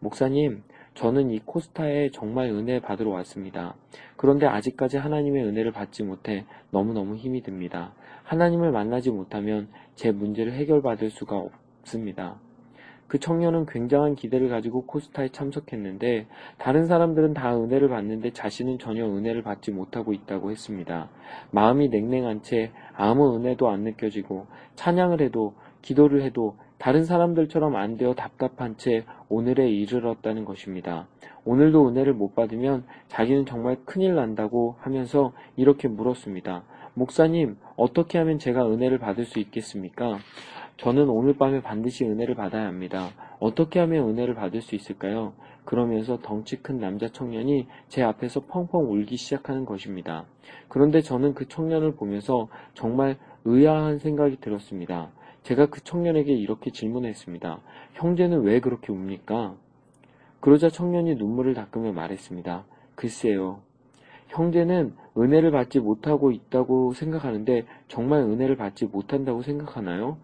목사님, 0.00 0.62
저는 0.94 1.30
이 1.30 1.38
코스타에 1.40 2.10
정말 2.10 2.48
은혜 2.50 2.80
받으러 2.80 3.10
왔습니다. 3.10 3.74
그런데 4.16 4.46
아직까지 4.46 4.98
하나님의 4.98 5.44
은혜를 5.44 5.72
받지 5.72 6.02
못해 6.02 6.44
너무너무 6.70 7.16
힘이 7.16 7.42
듭니다. 7.42 7.94
하나님을 8.24 8.72
만나지 8.72 9.10
못하면 9.10 9.68
제 9.94 10.10
문제를 10.10 10.52
해결받을 10.52 11.10
수가 11.10 11.36
없습니다. 11.36 12.38
그 13.12 13.18
청년은 13.18 13.66
굉장한 13.66 14.14
기대를 14.14 14.48
가지고 14.48 14.86
코스타에 14.86 15.28
참석했는데 15.28 16.28
다른 16.56 16.86
사람들은 16.86 17.34
다 17.34 17.54
은혜를 17.54 17.90
받는데 17.90 18.30
자신은 18.30 18.78
전혀 18.78 19.04
은혜를 19.04 19.42
받지 19.42 19.70
못하고 19.70 20.14
있다고 20.14 20.50
했습니다. 20.50 21.10
마음이 21.50 21.90
냉랭한 21.90 22.40
채 22.40 22.70
아무 22.94 23.36
은혜도 23.36 23.68
안 23.68 23.80
느껴지고 23.80 24.46
찬양을 24.76 25.20
해도 25.20 25.52
기도를 25.82 26.22
해도 26.22 26.56
다른 26.78 27.04
사람들처럼 27.04 27.76
안 27.76 27.98
되어 27.98 28.14
답답한 28.14 28.78
채 28.78 29.04
오늘에 29.28 29.68
이르렀다는 29.68 30.46
것입니다. 30.46 31.06
오늘도 31.44 31.90
은혜를 31.90 32.14
못 32.14 32.34
받으면 32.34 32.84
자기는 33.08 33.44
정말 33.44 33.76
큰일 33.84 34.14
난다고 34.14 34.76
하면서 34.80 35.34
이렇게 35.56 35.86
물었습니다. 35.86 36.64
목사님, 36.94 37.58
어떻게 37.76 38.16
하면 38.16 38.38
제가 38.38 38.66
은혜를 38.70 38.98
받을 38.98 39.26
수 39.26 39.38
있겠습니까? 39.38 40.18
저는 40.82 41.08
오늘 41.08 41.34
밤에 41.34 41.62
반드시 41.62 42.04
은혜를 42.04 42.34
받아야 42.34 42.66
합니다. 42.66 43.10
어떻게 43.38 43.78
하면 43.78 44.08
은혜를 44.08 44.34
받을 44.34 44.60
수 44.60 44.74
있을까요? 44.74 45.32
그러면서 45.64 46.18
덩치 46.20 46.56
큰 46.60 46.80
남자 46.80 47.06
청년이 47.06 47.68
제 47.86 48.02
앞에서 48.02 48.40
펑펑 48.40 48.90
울기 48.90 49.16
시작하는 49.16 49.64
것입니다. 49.64 50.24
그런데 50.66 51.00
저는 51.00 51.34
그 51.34 51.46
청년을 51.46 51.94
보면서 51.94 52.48
정말 52.74 53.16
의아한 53.44 54.00
생각이 54.00 54.38
들었습니다. 54.40 55.12
제가 55.44 55.66
그 55.66 55.84
청년에게 55.84 56.32
이렇게 56.32 56.72
질문했습니다. 56.72 57.60
형제는 57.92 58.40
왜 58.42 58.58
그렇게 58.58 58.90
웁니까? 58.90 59.54
그러자 60.40 60.68
청년이 60.68 61.14
눈물을 61.14 61.54
닦으며 61.54 61.92
말했습니다. 61.92 62.64
글쎄요. 62.96 63.60
형제는 64.30 64.96
은혜를 65.16 65.52
받지 65.52 65.78
못하고 65.78 66.32
있다고 66.32 66.92
생각하는데 66.94 67.66
정말 67.86 68.22
은혜를 68.22 68.56
받지 68.56 68.86
못한다고 68.86 69.42
생각하나요? 69.42 70.18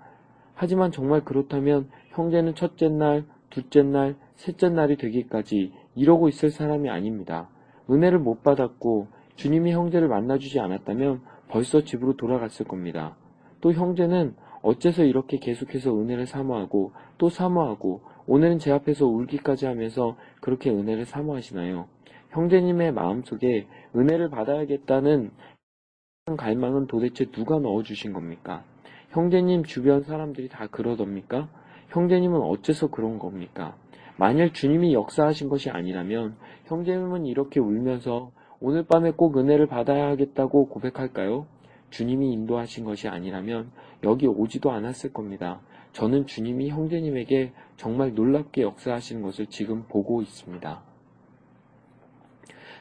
하지만 0.61 0.91
정말 0.91 1.25
그렇다면 1.25 1.89
형제는 2.09 2.57
첫째 2.57 2.89
날, 2.89 3.25
둘째 3.49 3.85
날, 3.85 4.17
셋째 4.35 4.69
날이 4.69 4.97
되기까지 4.97 5.73
이러고 5.95 6.29
있을 6.29 6.51
사람이 6.51 6.91
아닙니다. 6.91 7.49
은혜를 7.89 8.19
못 8.19 8.43
받았고 8.43 9.07
주님이 9.37 9.71
형제를 9.71 10.09
만나주지 10.09 10.59
않았다면 10.59 11.21
벌써 11.49 11.85
집으로 11.85 12.17
돌아갔을 12.17 12.67
겁니다. 12.67 13.17
또 13.61 13.73
형제는 13.73 14.35
어째서 14.63 15.05
이렇게 15.05 15.39
계속해서 15.39 15.97
은혜를 15.97 16.27
사모하고 16.27 16.91
또 17.19 17.29
사모하고 17.29 18.01
오늘은 18.27 18.59
제 18.59 18.73
앞에서 18.73 19.07
울기까지 19.07 19.67
하면서 19.67 20.17
그렇게 20.41 20.71
은혜를 20.71 21.05
사모하시나요? 21.05 21.87
형제님의 22.31 22.91
마음속에 22.91 23.69
은혜를 23.95 24.29
받아야겠다는 24.31 25.31
갈망은 26.37 26.89
도대체 26.89 27.27
누가 27.27 27.61
넣어주신 27.61 28.13
겁니까? 28.13 28.65
형제님 29.11 29.65
주변 29.65 30.03
사람들이 30.03 30.49
다 30.49 30.67
그러답니까? 30.71 31.49
형제님은 31.89 32.41
어째서 32.41 32.91
그런 32.91 33.19
겁니까? 33.19 33.77
만일 34.17 34.53
주님이 34.53 34.93
역사하신 34.95 35.49
것이 35.49 35.71
아니라면 35.71 36.37
형제님은 36.67 37.25
이렇게 37.25 37.61
울면서 37.61 38.33
오늘 38.61 38.85
밤에 38.85 39.13
꼭 39.13 39.39
은혜를 39.39 39.67
받아야 39.67 40.09
하겠다고 40.09 40.69
고백할까요? 40.69 41.47
주님이 41.91 42.33
인도하신 42.33 42.85
것이 42.85 43.09
아니라면 43.09 43.71
여기 44.05 44.27
오지도 44.27 44.71
않았을 44.73 45.13
겁니다. 45.13 45.61
저는 45.93 46.27
주님이 46.27 46.69
형제님에게 46.69 47.53
정말 47.77 48.15
놀랍게 48.15 48.63
역사하시는 48.63 49.23
것을 49.23 49.47
지금 49.47 49.85
보고 49.89 50.21
있습니다. 50.21 50.88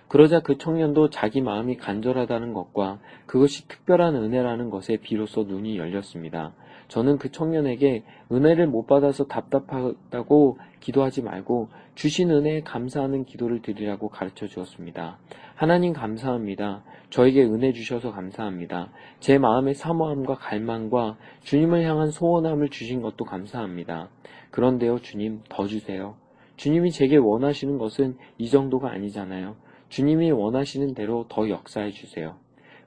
그러자 0.08 0.40
그 0.40 0.58
청년도 0.58 1.10
자기 1.10 1.42
마음이 1.42 1.78
간절하다는 1.78 2.54
것과 2.54 3.00
그것이 3.26 3.68
특별한 3.68 4.16
은혜라는 4.16 4.70
것에 4.70 4.98
비로소 4.98 5.44
눈이 5.44 5.78
열렸습니다. 5.78 6.54
저는 6.88 7.18
그 7.18 7.32
청년에게 7.32 8.04
은혜를 8.32 8.68
못 8.68 8.88
받아서 8.88 9.26
답답하다고 9.26 10.58
기도하지 10.80 11.22
말고 11.22 11.70
주신 11.96 12.32
은혜에 12.32 12.62
감사하는 12.62 13.26
기도를 13.26 13.62
드리라고 13.62 14.08
가르쳐 14.08 14.48
주었습니다. 14.48 15.18
하나님 15.56 15.92
감사합니다. 15.92 16.84
저에게 17.10 17.44
은혜 17.44 17.74
주셔서 17.74 18.12
감사합니다. 18.12 18.92
제 19.20 19.38
마음의 19.38 19.74
사모함과 19.74 20.36
갈망과 20.36 21.18
주님을 21.42 21.84
향한 21.84 22.12
소원함을 22.12 22.70
주신 22.70 23.02
것도 23.02 23.26
감사합니다. 23.26 24.10
그런데요, 24.52 25.00
주님, 25.00 25.42
더 25.50 25.66
주세요. 25.68 26.16
주님이 26.56 26.92
제게 26.92 27.18
원하시는 27.18 27.78
것은 27.78 28.18
이 28.38 28.50
정도가 28.50 28.90
아니잖아요. 28.92 29.56
주님이 29.90 30.32
원하시는 30.32 30.94
대로 30.94 31.26
더 31.30 31.50
역사해 31.50 31.92
주세요. 31.92 32.36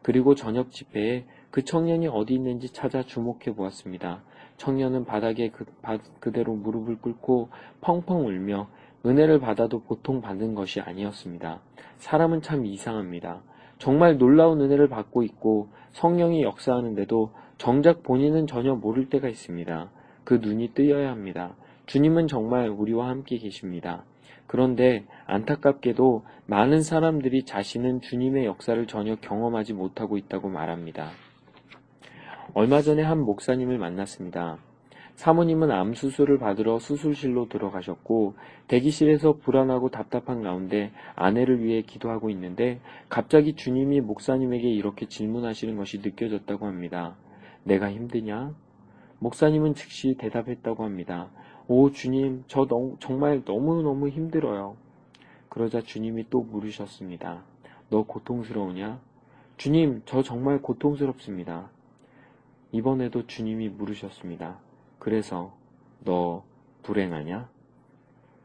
그리고 0.03 0.35
저녁 0.35 0.71
집회에 0.71 1.25
그 1.51 1.65
청년이 1.65 2.09
어디 2.09 2.35
있는지 2.35 2.73
찾아 2.73 3.03
주목해 3.03 3.55
보았습니다. 3.57 4.23
청년은 4.57 5.05
바닥에 5.05 5.51
그, 5.51 5.65
바, 5.83 5.99
그대로 6.21 6.55
무릎을 6.55 6.99
꿇고 7.01 7.49
펑펑 7.81 8.27
울며 8.27 8.69
은혜를 9.05 9.41
받아도 9.41 9.83
보통 9.83 10.21
받는 10.21 10.55
것이 10.55 10.81
아니었습니다. 10.81 11.61
사람은 11.97 12.43
참 12.43 12.67
이상합니다. 12.67 13.43
정말 13.79 14.19
놀라운 14.19 14.61
은혜를 14.61 14.89
받고 14.89 15.23
있고 15.23 15.69
성령이 15.93 16.43
역사하는데도 16.43 17.33
정작 17.57 18.03
본인은 18.03 18.47
전혀 18.47 18.75
모를 18.75 19.09
때가 19.09 19.29
있습니다. 19.29 19.91
그 20.25 20.35
눈이 20.35 20.75
뜨여야 20.75 21.11
합니다. 21.11 21.57
주님은 21.87 22.29
정말 22.29 22.69
우리와 22.69 23.09
함께 23.09 23.39
계십니다. 23.39 24.05
그런데 24.51 25.05
안타깝게도 25.27 26.25
많은 26.47 26.83
사람들이 26.83 27.45
자신은 27.45 28.01
주님의 28.01 28.47
역사를 28.47 28.85
전혀 28.89 29.15
경험하지 29.15 29.75
못하고 29.75 30.17
있다고 30.17 30.49
말합니다. 30.49 31.11
얼마 32.55 32.83
전에 32.83 33.01
한 33.01 33.21
목사님을 33.21 33.79
만났습니다. 33.79 34.59
사모님은 35.15 35.71
암 35.71 35.95
수술을 35.95 36.41
받으러 36.41 36.81
수술실로 36.81 37.49
들어가셨고 37.49 38.35
대기실에서 38.67 39.35
불안하고 39.35 39.91
답답한 39.91 40.43
가운데 40.43 40.91
아내를 41.15 41.63
위해 41.63 41.83
기도하고 41.83 42.29
있는데 42.31 42.81
갑자기 43.09 43.55
주님이 43.55 44.01
목사님에게 44.01 44.69
이렇게 44.69 45.07
질문하시는 45.07 45.77
것이 45.77 45.99
느껴졌다고 45.99 46.67
합니다. 46.67 47.15
내가 47.63 47.89
힘드냐? 47.89 48.53
목사님은 49.21 49.75
즉시 49.75 50.17
대답했다고 50.19 50.83
합니다. 50.83 51.31
오 51.73 51.93
주님 51.93 52.43
저 52.49 52.67
너무, 52.67 52.97
정말 52.99 53.43
너무너무 53.47 54.09
힘들어요. 54.09 54.77
그러자 55.49 55.81
주님이 55.81 56.27
또 56.29 56.41
물으셨습니다. 56.41 57.45
너 57.91 58.03
고통스러우냐? 58.03 59.01
주님 59.57 60.03
저 60.05 60.25
정말 60.25 60.61
고통스럽습니다. 60.63 61.71
이번에도 62.73 63.25
주님이 63.29 63.69
물으셨습니다. 63.69 64.59
그래서 64.99 65.55
너 66.01 66.43
불행하냐? 66.83 67.49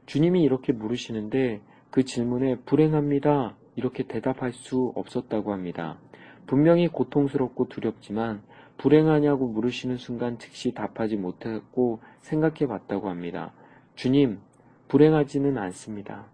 주님이 0.05 0.43
이렇게 0.43 0.71
물으시는데 0.71 1.61
그 1.89 2.03
질문에 2.03 2.57
불행합니다. 2.57 3.55
이렇게 3.75 4.03
대답할 4.03 4.53
수 4.53 4.93
없었다고 4.95 5.51
합니다. 5.51 5.97
분명히 6.45 6.87
고통스럽고 6.87 7.69
두렵지만 7.69 8.43
불행하냐고 8.77 9.47
물으시는 9.47 9.97
순간 9.97 10.37
즉시 10.37 10.73
답하지 10.73 11.15
못했고 11.15 11.99
생각해 12.21 12.67
봤다고 12.67 13.09
합니다. 13.09 13.53
주님, 13.95 14.39
불행하지는 14.87 15.57
않습니다. 15.57 16.25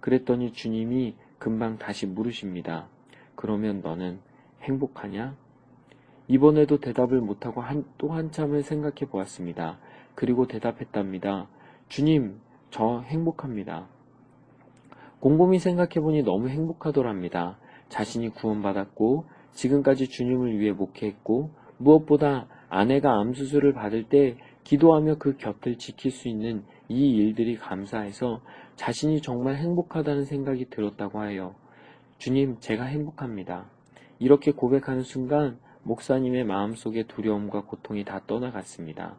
그랬더니 0.00 0.52
주님이 0.52 1.16
금방 1.38 1.78
다시 1.78 2.06
물으십니다. 2.06 2.88
그러면 3.34 3.80
너는 3.80 4.20
행복하냐? 4.62 5.36
이번에도 6.28 6.78
대답을 6.78 7.20
못하고 7.20 7.60
한, 7.60 7.84
또 7.98 8.12
한참을 8.12 8.62
생각해 8.62 9.10
보았습니다. 9.10 9.78
그리고 10.14 10.46
대답했답니다. 10.46 11.48
주님, 11.88 12.40
저 12.70 13.00
행복합니다. 13.00 13.88
곰곰이 15.18 15.58
생각해 15.58 15.94
보니 16.00 16.22
너무 16.22 16.48
행복하더랍니다. 16.48 17.58
자신이 17.88 18.28
구원받았고, 18.30 19.24
지금까지 19.52 20.08
주님을 20.08 20.58
위해 20.58 20.72
목회했고, 20.72 21.50
무엇보다 21.80 22.46
아내가 22.68 23.18
암수술을 23.18 23.72
받을 23.72 24.04
때 24.04 24.36
기도하며 24.64 25.16
그 25.18 25.36
곁을 25.36 25.78
지킬 25.78 26.10
수 26.10 26.28
있는 26.28 26.62
이 26.88 27.16
일들이 27.16 27.56
감사해서 27.56 28.42
자신이 28.76 29.22
정말 29.22 29.56
행복하다는 29.56 30.24
생각이 30.24 30.66
들었다고 30.70 31.20
하여 31.20 31.54
주님, 32.18 32.58
제가 32.60 32.84
행복합니다. 32.84 33.70
이렇게 34.18 34.52
고백하는 34.52 35.02
순간 35.02 35.58
목사님의 35.82 36.44
마음속의 36.44 37.04
두려움과 37.08 37.62
고통이 37.62 38.04
다 38.04 38.20
떠나갔습니다. 38.26 39.16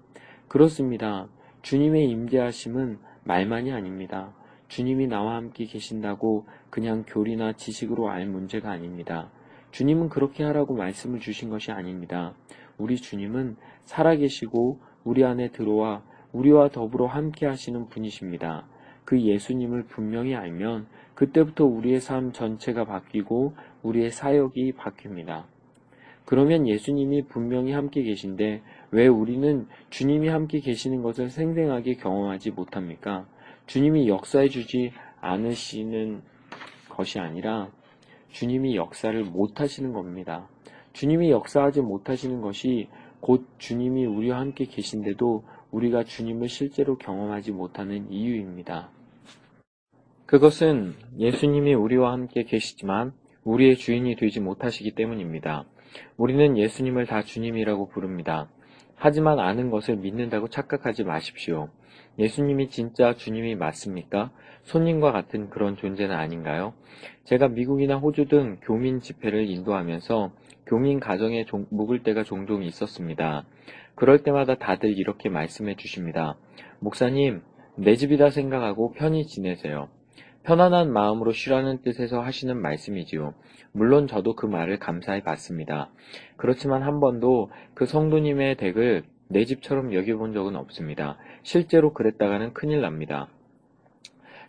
그렇습니다. 0.47 1.27
주님의 1.63 2.09
임재하심은 2.09 2.99
말만이 3.23 3.71
아닙니다. 3.71 4.33
주님이 4.67 5.07
나와 5.07 5.35
함께 5.35 5.65
계신다고 5.65 6.45
그냥 6.69 7.03
교리나 7.07 7.53
지식으로 7.53 8.09
알 8.09 8.27
문제가 8.27 8.71
아닙니다. 8.71 9.31
주님은 9.71 10.09
그렇게 10.09 10.43
하라고 10.43 10.75
말씀을 10.75 11.19
주신 11.19 11.49
것이 11.49 11.71
아닙니다. 11.71 12.33
우리 12.77 12.97
주님은 12.97 13.55
살아계시고 13.85 14.79
우리 15.03 15.23
안에 15.23 15.49
들어와 15.51 16.03
우리와 16.33 16.69
더불어 16.69 17.07
함께 17.07 17.45
하시는 17.45 17.87
분이십니다. 17.89 18.67
그 19.05 19.19
예수님을 19.19 19.83
분명히 19.83 20.35
알면 20.35 20.87
그때부터 21.15 21.65
우리의 21.65 21.99
삶 21.99 22.31
전체가 22.31 22.85
바뀌고 22.85 23.53
우리의 23.83 24.11
사역이 24.11 24.73
바뀝니다. 24.73 25.43
그러면 26.25 26.67
예수님이 26.67 27.23
분명히 27.23 27.71
함께 27.71 28.03
계신데 28.03 28.61
왜 28.91 29.07
우리는 29.07 29.67
주님이 29.89 30.29
함께 30.29 30.59
계시는 30.59 31.01
것을 31.01 31.29
생생하게 31.29 31.95
경험하지 31.95 32.51
못합니까? 32.51 33.27
주님이 33.65 34.07
역사해 34.07 34.47
주지 34.47 34.91
않으시는 35.19 36.21
것이 36.89 37.19
아니라 37.19 37.69
주님이 38.31 38.75
역사를 38.75 39.23
못 39.23 39.61
하시는 39.61 39.93
겁니다. 39.93 40.47
주님이 40.93 41.31
역사하지 41.31 41.81
못하시는 41.81 42.41
것이 42.41 42.89
곧 43.19 43.47
주님이 43.57 44.05
우리와 44.05 44.39
함께 44.39 44.65
계신데도 44.65 45.43
우리가 45.71 46.03
주님을 46.03 46.49
실제로 46.49 46.97
경험하지 46.97 47.51
못하는 47.51 48.11
이유입니다. 48.11 48.89
그것은 50.25 50.93
예수님이 51.17 51.73
우리와 51.73 52.11
함께 52.13 52.43
계시지만 52.43 53.13
우리의 53.43 53.75
주인이 53.75 54.15
되지 54.15 54.39
못하시기 54.39 54.91
때문입니다. 54.91 55.65
우리는 56.17 56.57
예수님을 56.57 57.05
다 57.05 57.21
주님이라고 57.21 57.89
부릅니다. 57.89 58.49
하지만 58.95 59.39
아는 59.39 59.69
것을 59.71 59.97
믿는다고 59.97 60.47
착각하지 60.47 61.03
마십시오. 61.03 61.69
예수님이 62.19 62.69
진짜 62.69 63.13
주님이 63.13 63.55
맞습니까? 63.55 64.31
손님과 64.63 65.11
같은 65.11 65.49
그런 65.49 65.75
존재는 65.75 66.15
아닌가요? 66.15 66.73
제가 67.23 67.47
미국이나 67.47 67.97
호주 67.97 68.25
등 68.25 68.57
교민 68.61 68.99
집회를 68.99 69.49
인도하면서 69.49 70.31
교민 70.65 70.99
가정에 70.99 71.45
종- 71.45 71.65
묵을 71.71 72.03
때가 72.03 72.23
종종 72.23 72.63
있었습니다. 72.63 73.45
그럴 73.95 74.23
때마다 74.23 74.55
다들 74.55 74.97
이렇게 74.97 75.29
말씀해 75.29 75.75
주십니다. 75.75 76.37
목사님, 76.79 77.41
내 77.75 77.95
집이다 77.95 78.29
생각하고 78.29 78.91
편히 78.93 79.25
지내세요. 79.25 79.89
편안한 80.43 80.91
마음으로 80.91 81.31
쉬라는 81.31 81.81
뜻에서 81.83 82.21
하시는 82.21 82.59
말씀이지요. 82.59 83.33
물론 83.73 84.07
저도 84.07 84.35
그 84.35 84.45
말을 84.45 84.79
감사히 84.79 85.21
받습니다. 85.21 85.91
그렇지만 86.35 86.83
한 86.83 86.99
번도 86.99 87.51
그 87.73 87.85
성도님의 87.85 88.55
댁을 88.57 89.03
내 89.31 89.45
집처럼 89.45 89.93
여겨본 89.93 90.33
적은 90.33 90.55
없습니다. 90.57 91.17
실제로 91.43 91.93
그랬다가는 91.93 92.53
큰일 92.53 92.81
납니다. 92.81 93.29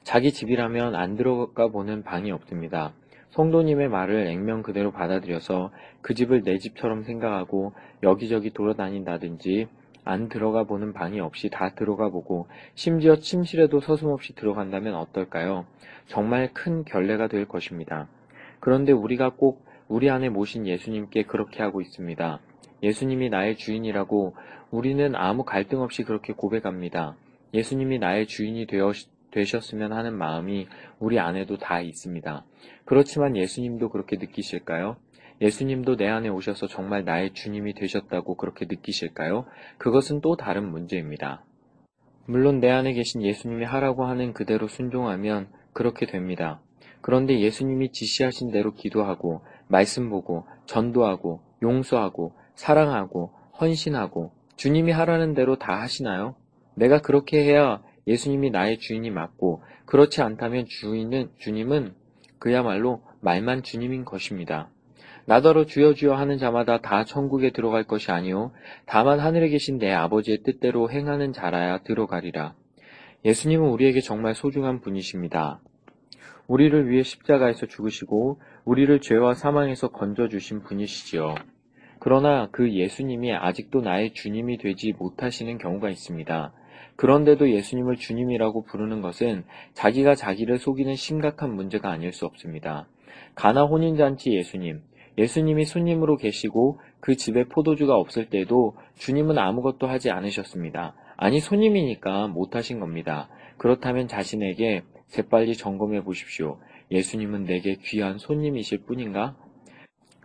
자기 0.02 0.32
집이라면 0.32 0.96
안 0.96 1.16
들어가 1.16 1.68
보는 1.68 2.02
방이 2.02 2.32
없습니다. 2.32 2.92
성도님의 3.30 3.88
말을 3.88 4.26
액면 4.26 4.62
그대로 4.62 4.90
받아들여서 4.90 5.70
그 6.02 6.14
집을 6.14 6.42
내 6.42 6.58
집처럼 6.58 7.04
생각하고 7.04 7.72
여기저기 8.02 8.50
돌아다닌다든지 8.50 9.68
안 10.04 10.28
들어가 10.28 10.64
보는 10.64 10.92
방이 10.92 11.20
없이 11.20 11.48
다 11.48 11.74
들어가 11.76 12.08
보고 12.08 12.48
심지어 12.74 13.16
침실에도 13.16 13.80
서슴없이 13.80 14.34
들어간다면 14.34 14.94
어떨까요? 14.96 15.64
정말 16.08 16.52
큰 16.52 16.84
결례가 16.84 17.28
될 17.28 17.46
것입니다. 17.46 18.08
그런데 18.58 18.90
우리가 18.90 19.30
꼭 19.30 19.64
우리 19.86 20.10
안에 20.10 20.28
모신 20.28 20.66
예수님께 20.66 21.22
그렇게 21.22 21.62
하고 21.62 21.80
있습니다. 21.80 22.40
예수님이 22.82 23.28
나의 23.30 23.56
주인이라고 23.56 24.34
우리는 24.70 25.14
아무 25.14 25.44
갈등 25.44 25.80
없이 25.80 26.02
그렇게 26.02 26.32
고백합니다. 26.32 27.16
예수님이 27.54 27.98
나의 27.98 28.26
주인이 28.26 28.66
되어, 28.66 28.92
되셨으면 29.30 29.92
하는 29.92 30.16
마음이 30.16 30.66
우리 30.98 31.18
안에도 31.18 31.58
다 31.58 31.80
있습니다. 31.80 32.44
그렇지만 32.84 33.36
예수님도 33.36 33.90
그렇게 33.90 34.16
느끼실까요? 34.16 34.96
예수님도 35.40 35.96
내 35.96 36.08
안에 36.08 36.28
오셔서 36.28 36.68
정말 36.68 37.04
나의 37.04 37.32
주님이 37.32 37.74
되셨다고 37.74 38.36
그렇게 38.36 38.66
느끼실까요? 38.66 39.46
그것은 39.78 40.20
또 40.20 40.36
다른 40.36 40.70
문제입니다. 40.70 41.44
물론 42.26 42.60
내 42.60 42.70
안에 42.70 42.92
계신 42.92 43.22
예수님이 43.22 43.64
하라고 43.64 44.04
하는 44.04 44.32
그대로 44.32 44.68
순종하면 44.68 45.48
그렇게 45.72 46.06
됩니다. 46.06 46.60
그런데 47.00 47.40
예수님이 47.40 47.90
지시하신 47.90 48.52
대로 48.52 48.72
기도하고, 48.74 49.42
말씀 49.66 50.08
보고, 50.08 50.46
전도하고, 50.66 51.40
용서하고, 51.62 52.32
사랑하고, 52.54 53.32
헌신하고, 53.60 54.32
주님이 54.56 54.92
하라는 54.92 55.34
대로 55.34 55.56
다 55.56 55.80
하시나요? 55.80 56.34
내가 56.74 57.00
그렇게 57.00 57.42
해야 57.44 57.82
예수님이 58.06 58.50
나의 58.50 58.78
주인이 58.78 59.10
맞고, 59.10 59.62
그렇지 59.86 60.22
않다면 60.22 60.66
주인은, 60.66 61.30
주님은 61.38 61.94
그야말로 62.38 63.02
말만 63.20 63.62
주님인 63.62 64.04
것입니다. 64.04 64.68
나더러 65.26 65.66
주여 65.66 65.94
주여 65.94 66.14
하는 66.14 66.38
자마다 66.38 66.80
다 66.80 67.04
천국에 67.04 67.50
들어갈 67.50 67.84
것이 67.84 68.10
아니요 68.10 68.52
다만 68.86 69.20
하늘에 69.20 69.48
계신 69.48 69.78
내 69.78 69.92
아버지의 69.92 70.42
뜻대로 70.42 70.90
행하는 70.90 71.32
자라야 71.32 71.82
들어가리라. 71.84 72.54
예수님은 73.24 73.68
우리에게 73.68 74.00
정말 74.00 74.34
소중한 74.34 74.80
분이십니다. 74.80 75.60
우리를 76.48 76.90
위해 76.90 77.04
십자가에서 77.04 77.66
죽으시고 77.66 78.40
우리를 78.64 79.00
죄와 79.00 79.34
사망에서 79.34 79.88
건져 79.88 80.28
주신 80.28 80.62
분이시지요. 80.62 81.36
그러나 82.04 82.48
그 82.50 82.72
예수님이 82.72 83.32
아직도 83.32 83.80
나의 83.80 84.12
주님이 84.12 84.58
되지 84.58 84.92
못하시는 84.98 85.56
경우가 85.58 85.88
있습니다. 85.88 86.52
그런데도 86.96 87.52
예수님을 87.52 87.94
주님이라고 87.94 88.64
부르는 88.64 89.02
것은 89.02 89.44
자기가 89.74 90.16
자기를 90.16 90.58
속이는 90.58 90.96
심각한 90.96 91.54
문제가 91.54 91.92
아닐 91.92 92.12
수 92.12 92.26
없습니다. 92.26 92.88
가나 93.36 93.62
혼인잔치 93.66 94.32
예수님, 94.32 94.80
예수님이 95.16 95.64
손님으로 95.64 96.16
계시고 96.16 96.80
그 96.98 97.14
집에 97.14 97.44
포도주가 97.44 97.94
없을 97.94 98.28
때도 98.28 98.74
주님은 98.96 99.38
아무것도 99.38 99.86
하지 99.86 100.10
않으셨습니다. 100.10 100.96
아니 101.16 101.38
손님이니까 101.38 102.26
못하신 102.26 102.80
겁니다. 102.80 103.28
그렇다면 103.58 104.08
자신에게 104.08 104.82
재빨리 105.06 105.54
점검해 105.54 106.02
보십시오. 106.02 106.58
예수님은 106.90 107.44
내게 107.44 107.76
귀한 107.76 108.18
손님이실 108.18 108.86
뿐인가? 108.86 109.36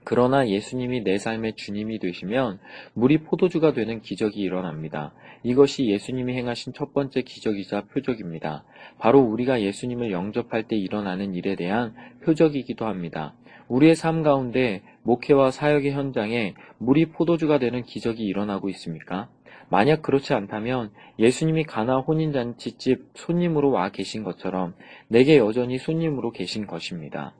그러나 0.10 0.48
예수님이 0.48 1.04
내 1.04 1.18
삶의 1.18 1.58
주님이 1.58 2.00
되시면 2.00 2.60
물이 2.94 3.26
포도주가 3.26 3.74
되는 3.74 4.00
기적이 4.00 4.40
일어납니다. 4.40 5.14
이것이 5.44 5.88
예수님이 5.88 6.34
행하신 6.34 6.72
첫 6.72 6.94
번째 6.94 7.24
기적이자 7.24 7.88
표적입니다. 7.88 8.64
바로 9.00 9.20
우리가 9.20 9.62
예수님을 9.62 10.14
영접할 10.14 10.64
때 10.64 10.78
일어나는 10.78 11.36
일에 11.36 11.58
대한 11.58 11.94
표적이기도 12.24 12.86
합니다. 12.86 13.34
우리의 13.68 13.98
삶 13.98 14.24
가운데 14.24 14.82
목회와 15.04 15.52
사역의 15.52 15.92
현장에 15.92 16.54
물이 16.78 17.08
포도주가 17.08 17.60
되는 17.60 17.84
기적이 17.84 18.24
일어나고 18.24 18.70
있습니까? 18.70 19.28
만약 19.68 20.04
그렇지 20.04 20.34
않다면 20.34 20.92
예수님이 21.20 21.66
가나 21.66 21.98
혼인잔치집 22.00 23.10
손님으로 23.14 23.72
와 23.72 23.90
계신 23.90 24.24
것처럼 24.24 24.74
내게 25.10 25.38
여전히 25.38 25.78
손님으로 25.78 26.32
계신 26.32 26.66
것입니다. 26.66 27.34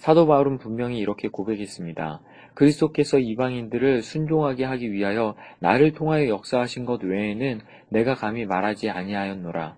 사도 0.00 0.26
바울은 0.26 0.56
분명히 0.56 0.98
이렇게 0.98 1.28
고백했습니다. 1.28 2.22
그리스도께서 2.54 3.18
이방인들을 3.18 4.00
순종하게 4.00 4.64
하기 4.64 4.92
위하여 4.92 5.36
나를 5.58 5.92
통하여 5.92 6.26
역사하신 6.26 6.86
것 6.86 7.04
외에는 7.04 7.60
내가 7.90 8.14
감히 8.14 8.46
말하지 8.46 8.88
아니하였노라. 8.88 9.76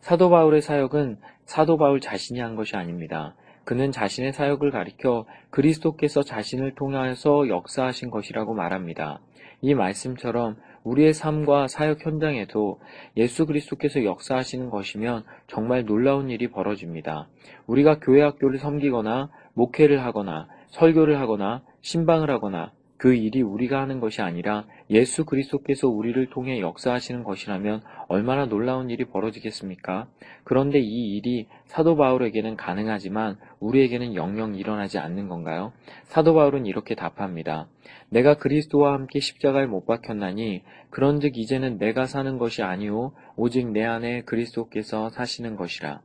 사도 0.00 0.28
바울의 0.28 0.60
사역은 0.60 1.18
사도 1.44 1.76
바울 1.76 2.00
자신이 2.00 2.40
한 2.40 2.56
것이 2.56 2.74
아닙니다. 2.74 3.36
그는 3.62 3.92
자신의 3.92 4.32
사역을 4.32 4.72
가리켜 4.72 5.24
그리스도께서 5.50 6.24
자신을 6.24 6.74
통하여서 6.74 7.46
역사하신 7.46 8.10
것이라고 8.10 8.54
말합니다. 8.54 9.20
이 9.60 9.74
말씀처럼 9.74 10.56
우리의 10.84 11.14
삶과 11.14 11.68
사역 11.68 12.04
현장에도 12.04 12.80
예수 13.16 13.46
그리스도께서 13.46 14.04
역사하시는 14.04 14.70
것이면 14.70 15.24
정말 15.46 15.84
놀라운 15.84 16.30
일이 16.30 16.48
벌어집니다. 16.48 17.28
우리가 17.66 17.98
교회 18.00 18.22
학교를 18.22 18.58
섬기거나 18.58 19.30
목회를 19.54 20.04
하거나 20.04 20.48
설교를 20.70 21.20
하거나 21.20 21.62
신방을 21.82 22.30
하거나 22.30 22.72
그 23.02 23.14
일이 23.14 23.42
우리가 23.42 23.80
하는 23.80 23.98
것이 23.98 24.22
아니라 24.22 24.64
예수 24.88 25.24
그리스도께서 25.24 25.88
우리를 25.88 26.24
통해 26.30 26.60
역사하시는 26.60 27.24
것이라면 27.24 27.82
얼마나 28.06 28.46
놀라운 28.46 28.90
일이 28.90 29.06
벌어지겠습니까? 29.06 30.06
그런데 30.44 30.78
이 30.78 31.16
일이 31.16 31.48
사도 31.66 31.96
바울에게는 31.96 32.56
가능하지만 32.56 33.38
우리에게는 33.58 34.14
영영 34.14 34.54
일어나지 34.54 35.00
않는 35.00 35.26
건가요? 35.26 35.72
사도 36.04 36.34
바울은 36.34 36.64
이렇게 36.64 36.94
답합니다. 36.94 37.66
내가 38.08 38.34
그리스도와 38.34 38.92
함께 38.92 39.18
십자가에 39.18 39.66
못 39.66 39.84
박혔나니 39.84 40.62
그런즉 40.90 41.38
이제는 41.38 41.78
내가 41.78 42.06
사는 42.06 42.38
것이 42.38 42.62
아니오 42.62 43.14
오직 43.34 43.66
내 43.66 43.82
안에 43.82 44.22
그리스도께서 44.22 45.10
사시는 45.10 45.56
것이라. 45.56 46.02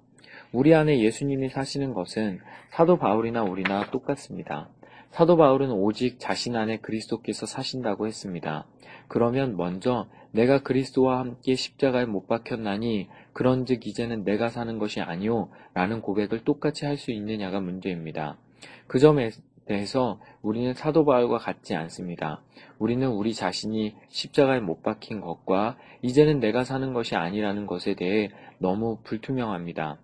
우리 0.52 0.74
안에 0.74 1.00
예수님이 1.00 1.50
사시는 1.50 1.94
것은 1.94 2.40
사도 2.70 2.98
바울이나 2.98 3.44
우리나 3.44 3.92
똑같습니다. 3.92 4.70
사도 5.12 5.38
바울은 5.38 5.72
오직 5.72 6.20
자신 6.20 6.56
안에 6.56 6.78
그리스도께서 6.78 7.46
사신다고 7.46 8.08
했습니다. 8.08 8.66
그러면 9.08 9.56
먼저 9.58 10.08
내가 10.32 10.62
그리스도와 10.62 11.20
함께 11.20 11.56
십자가에 11.56 12.06
못 12.06 12.28
박혔나니 12.28 13.08
그런즉 13.34 13.88
이제는 13.88 14.24
내가 14.24 14.50
사는 14.50 14.78
것이 14.78 15.02
아니오 15.02 15.50
라는 15.74 16.02
고백을 16.02 16.44
똑같이 16.44 16.86
할 16.86 16.98
수 16.98 17.12
있느냐가 17.12 17.60
문제입니다. 17.60 18.38
그 18.88 19.00
점에 19.00 19.32
대해서 19.66 20.20
우리는 20.42 20.74
사도 20.74 21.06
바울과 21.06 21.38
같지 21.38 21.76
않습니다. 21.76 22.42
우리는 22.80 23.08
우리 23.08 23.34
자신이 23.34 23.96
십자가에 24.08 24.60
못 24.60 24.82
박힌 24.82 25.22
것과 25.22 25.78
이제는 26.02 26.40
내가 26.40 26.64
사는 26.64 26.94
것이 26.94 27.16
아니라는 27.16 27.66
것에 27.66 27.94
대해 27.96 28.30
너무 28.60 28.98
불투명합니다. 29.04 29.98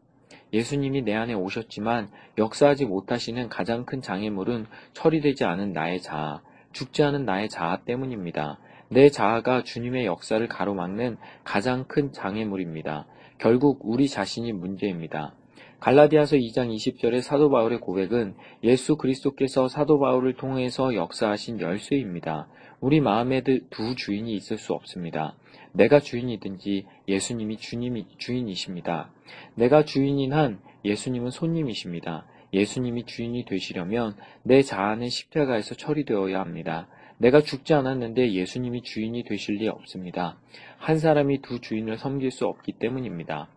예수님이 0.53 1.01
내 1.01 1.13
안에 1.15 1.33
오셨지만 1.33 2.09
역사하지 2.37 2.85
못하시는 2.85 3.49
가장 3.49 3.85
큰 3.85 4.01
장애물은 4.01 4.67
처리되지 4.93 5.43
않은 5.45 5.73
나의 5.73 6.01
자아, 6.01 6.41
죽지 6.71 7.03
않은 7.03 7.25
나의 7.25 7.49
자아 7.49 7.83
때문입니다. 7.83 8.59
내 8.89 9.09
자아가 9.09 9.63
주님의 9.63 10.05
역사를 10.05 10.47
가로막는 10.47 11.17
가장 11.43 11.85
큰 11.85 12.11
장애물입니다. 12.11 13.07
결국 13.39 13.79
우리 13.83 14.07
자신이 14.07 14.53
문제입니다. 14.53 15.33
갈라디아서 15.79 16.37
2장 16.37 16.73
20절의 16.73 17.21
사도 17.21 17.49
바울의 17.49 17.79
고백은 17.79 18.35
예수 18.63 18.95
그리스도께서 18.95 19.67
사도 19.67 19.99
바울을 19.99 20.35
통해서 20.35 20.93
역사하신 20.95 21.59
열쇠입니다. 21.59 22.47
우리 22.79 23.01
마음에 23.01 23.41
두 23.41 23.95
주인이 23.95 24.33
있을 24.33 24.57
수 24.57 24.73
없습니다. 24.73 25.35
내가 25.73 25.99
주인이든지 25.99 26.85
예수님이 27.07 27.57
주님이 27.57 28.07
주인이십니다. 28.17 29.11
내가 29.55 29.83
주인인 29.83 30.33
한 30.33 30.59
예수님은 30.85 31.31
손님이십니다. 31.31 32.25
예수님이 32.53 33.05
주인이 33.05 33.45
되시려면 33.45 34.15
내 34.43 34.61
자아는 34.61 35.09
십자가에서 35.09 35.75
처리되어야 35.75 36.39
합니다. 36.39 36.87
내가 37.17 37.41
죽지 37.41 37.73
않았는데 37.73 38.33
예수님이 38.33 38.83
주인이 38.83 39.23
되실 39.23 39.55
리 39.55 39.67
없습니다. 39.67 40.37
한 40.77 40.99
사람이 40.99 41.41
두 41.41 41.59
주인을 41.59 41.97
섬길 41.97 42.31
수 42.31 42.45
없기 42.45 42.73
때문입니다. 42.73 43.47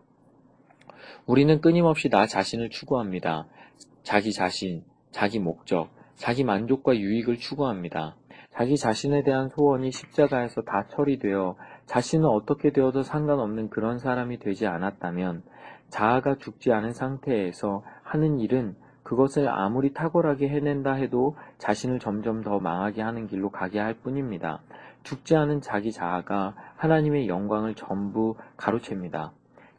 우리는 1.25 1.61
끊임없이 1.61 2.09
나 2.09 2.25
자신을 2.25 2.69
추구합니다. 2.69 3.47
자기 4.03 4.31
자신, 4.31 4.83
자기 5.11 5.39
목적, 5.39 5.89
자기 6.15 6.43
만족과 6.43 6.97
유익을 6.97 7.37
추구합니다. 7.37 8.15
자기 8.53 8.75
자신에 8.75 9.21
대한 9.23 9.49
소원이 9.49 9.91
십자가에서 9.91 10.61
다 10.61 10.87
처리되어 10.95 11.55
자신은 11.87 12.27
어떻게 12.27 12.71
되어도 12.71 13.01
상관없는 13.01 13.69
그런 13.69 13.97
사람이 13.97 14.39
되지 14.39 14.67
않았다면 14.67 15.41
자아가 15.89 16.35
죽지 16.35 16.71
않은 16.73 16.93
상태에서 16.93 17.83
하는 18.03 18.39
일은 18.39 18.75
그것을 19.03 19.47
아무리 19.47 19.93
탁월하게 19.93 20.49
해낸다 20.49 20.93
해도 20.93 21.37
자신을 21.59 21.99
점점 21.99 22.43
더 22.43 22.59
망하게 22.59 23.01
하는 23.01 23.25
길로 23.25 23.49
가게 23.49 23.79
할 23.79 23.93
뿐입니다. 23.93 24.59
죽지 25.03 25.37
않은 25.37 25.61
자기 25.61 25.93
자아가 25.93 26.55
하나님의 26.75 27.29
영광을 27.29 27.73
전부 27.73 28.35
가로챕니다. 28.57 29.31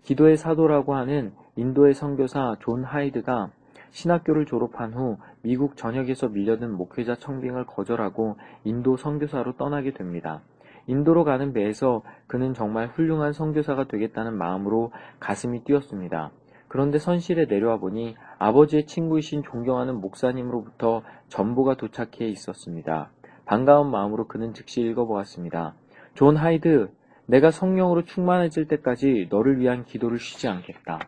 기도의 0.03 0.39
사도라고 0.39 0.95
하는 0.95 1.35
인도의 1.57 1.93
선교사 1.93 2.57
존 2.61 2.85
하이드가 2.85 3.51
신학교를 3.91 4.47
졸업한 4.47 4.95
후 4.95 5.19
미국 5.43 5.77
전역에서 5.77 6.29
밀려든 6.29 6.73
목회자 6.73 7.17
청빙을 7.17 7.67
거절하고 7.67 8.37
인도 8.65 8.97
선교사로 8.97 9.59
떠나게 9.59 9.93
됩니다. 9.93 10.41
인도로 10.89 11.23
가는 11.23 11.53
배에서 11.53 12.03
그는 12.27 12.55
정말 12.55 12.89
훌륭한 12.89 13.33
선교사가 13.33 13.85
되겠다는 13.85 14.37
마음으로 14.37 14.91
가슴이 15.21 15.63
뛰었습니다. 15.63 16.33
그런데 16.67 16.99
선실에 16.99 17.47
내려와 17.47 17.79
보니 17.79 18.17
아버지의 18.39 18.87
친구이신 18.87 19.43
존경하는 19.43 20.01
목사님으로부터 20.01 21.03
전보가 21.29 21.77
도착해 21.77 22.27
있었습니다. 22.29 23.11
반가운 23.45 23.91
마음으로 23.91 24.27
그는 24.27 24.53
즉시 24.53 24.81
읽어보았습니다. 24.83 25.75
존 26.15 26.37
하이드, 26.37 26.91
내가 27.27 27.51
성령으로 27.51 28.05
충만해질 28.05 28.67
때까지 28.69 29.29
너를 29.31 29.61
위한 29.61 29.85
기도를 29.85 30.19
쉬지 30.19 30.49
않겠다. 30.49 30.99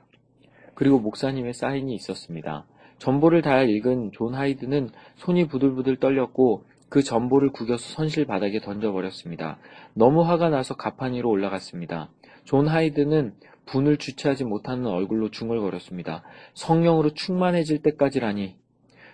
그리고 0.75 0.99
목사님의 0.99 1.55
사인이 1.55 1.95
있었습니다. 1.95 2.65
전보를 2.99 3.41
다 3.43 3.63
읽은 3.63 4.13
존 4.13 4.35
하이드는 4.35 4.91
손이 5.17 5.49
부들부들 5.49 5.97
떨렸고 5.97 6.65
그 6.91 7.03
전보를 7.03 7.51
구겨서 7.53 7.95
선실 7.95 8.27
바닥에 8.27 8.61
던져버렸습니다. 8.61 9.59
너무 9.95 10.23
화가 10.23 10.51
나서 10.51 10.75
갑판 10.75 11.15
위로 11.15 11.31
올라갔습니다. 11.31 12.11
존 12.45 12.67
하이드는 12.67 13.35
분을 13.65 13.97
주체하지 13.97 14.45
못하는 14.45 14.87
얼굴로 14.87 15.31
중얼거렸습니다. 15.31 16.25
성령으로 16.55 17.15
충만해질 17.15 17.83
때까지라니. 17.83 18.57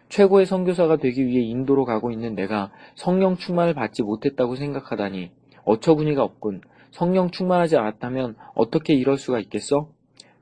최고의 0.08 0.46
선교사가 0.46 0.96
되기 0.96 1.26
위해 1.26 1.42
인도로 1.42 1.84
가고 1.84 2.10
있는 2.10 2.34
내가 2.34 2.72
성령 2.94 3.36
충만을 3.36 3.74
받지 3.74 4.02
못했다고 4.02 4.56
생각하다니 4.56 5.30
어처구니가 5.64 6.22
없군. 6.22 6.62
성령 6.92 7.30
충만하지 7.30 7.76
않았다면 7.76 8.36
어떻게 8.54 8.94
이럴 8.94 9.18
수가 9.18 9.38
있겠어? 9.40 9.90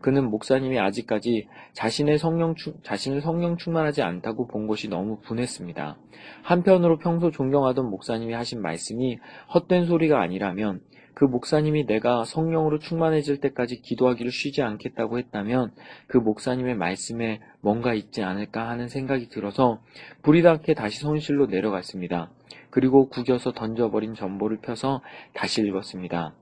그는 0.04 0.28
목사님이 0.28 0.78
아직까지 0.80 1.48
자신의 1.72 2.18
성령 2.18 2.54
충, 2.56 2.74
자신을 2.82 3.22
성령 3.22 3.56
충만하지 3.56 4.02
않다고 4.02 4.46
본 4.48 4.66
것이 4.66 4.86
너무 4.86 5.18
분했습니다. 5.20 5.96
한편으로 6.42 6.98
평소 6.98 7.30
존경하던 7.30 7.88
목사님이 7.88 8.34
하신 8.34 8.60
말씀이 8.60 9.16
헛된 9.54 9.86
소리가 9.86 10.20
아니라면 10.20 10.82
그 11.14 11.24
목사님이 11.24 11.86
내가 11.86 12.24
성령으로 12.24 12.80
충만해질 12.80 13.40
때까지 13.40 13.80
기도하기를 13.80 14.30
쉬지 14.30 14.60
않겠다고 14.60 15.18
했다면 15.18 15.72
그 16.06 16.18
목사님의 16.18 16.74
말씀에 16.74 17.40
뭔가 17.62 17.94
있지 17.94 18.22
않을까 18.22 18.68
하는 18.68 18.88
생각이 18.88 19.30
들어서 19.30 19.80
불이 20.20 20.42
닿게 20.42 20.74
다시 20.74 21.00
손실로 21.00 21.46
내려갔습니다. 21.46 22.30
그리고 22.68 23.08
구겨서 23.08 23.52
던져버린 23.52 24.12
전보를 24.12 24.58
펴서 24.58 25.00
다시 25.32 25.62
읽었습니다. 25.62 26.34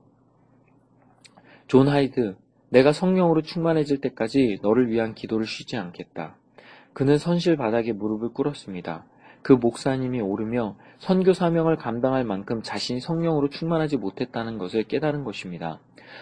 존 1.67 1.87
하이드, 1.87 2.35
내가 2.73 2.91
성령으로 2.91 3.43
충만해질 3.43 4.01
때까지 4.01 4.57
너를 4.63 4.89
위한 4.89 5.13
기도를 5.13 5.45
쉬지 5.45 5.77
않겠다. 5.77 6.35
그는 6.93 7.19
선실 7.19 7.55
바닥에 7.55 7.93
무릎을 7.93 8.29
꿇었습니다. 8.29 9.05
그 9.43 9.53
목사님이 9.53 10.21
옳으며 10.21 10.75
선교 10.97 11.33
사명을 11.33 11.75
감당할 11.75 12.23
만큼 12.23 12.63
자신이 12.63 12.99
성령으로 12.99 13.49
충만하지 13.49 13.97
못했다는 13.97 14.57
것을 14.57 14.85
깨달은 14.85 15.23
것입니다. 15.23 15.81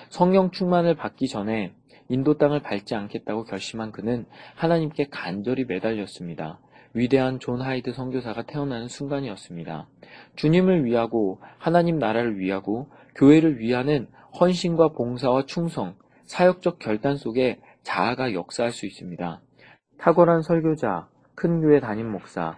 성령 0.10 0.52
충만을 0.52 0.96
받기 0.96 1.30
전에 1.30 1.74
인도 2.10 2.38
땅을 2.38 2.60
밟지 2.60 2.96
않겠다고 2.96 3.46
결심한 3.46 3.94
그는 3.94 4.26
하나님께 4.56 5.08
간절히 5.10 5.64
매달렸습니다. 5.64 6.60
위대한 6.94 7.40
존 7.40 7.62
하이드 7.62 7.94
선교사가 7.94 8.42
태어나는 8.42 8.90
순간이었습니다. 8.90 9.88
주님을 10.36 10.84
위하고 10.84 11.40
하나님 11.58 11.98
나라를 11.98 12.40
위하고 12.40 12.90
교회를 13.16 13.60
위하는 13.60 14.10
헌신과 14.38 14.90
봉사와 14.90 15.46
충성, 15.46 15.96
사역적 16.32 16.80
결단 16.80 17.18
속에 17.18 17.60
자아가 17.84 18.34
역사할 18.34 18.72
수 18.72 18.86
있습니다. 18.86 19.42
탁월한 19.98 20.44
설교자, 20.44 21.10
큰 21.36 21.60
교회 21.60 21.82
담임 21.82 22.10
목사, 22.10 22.56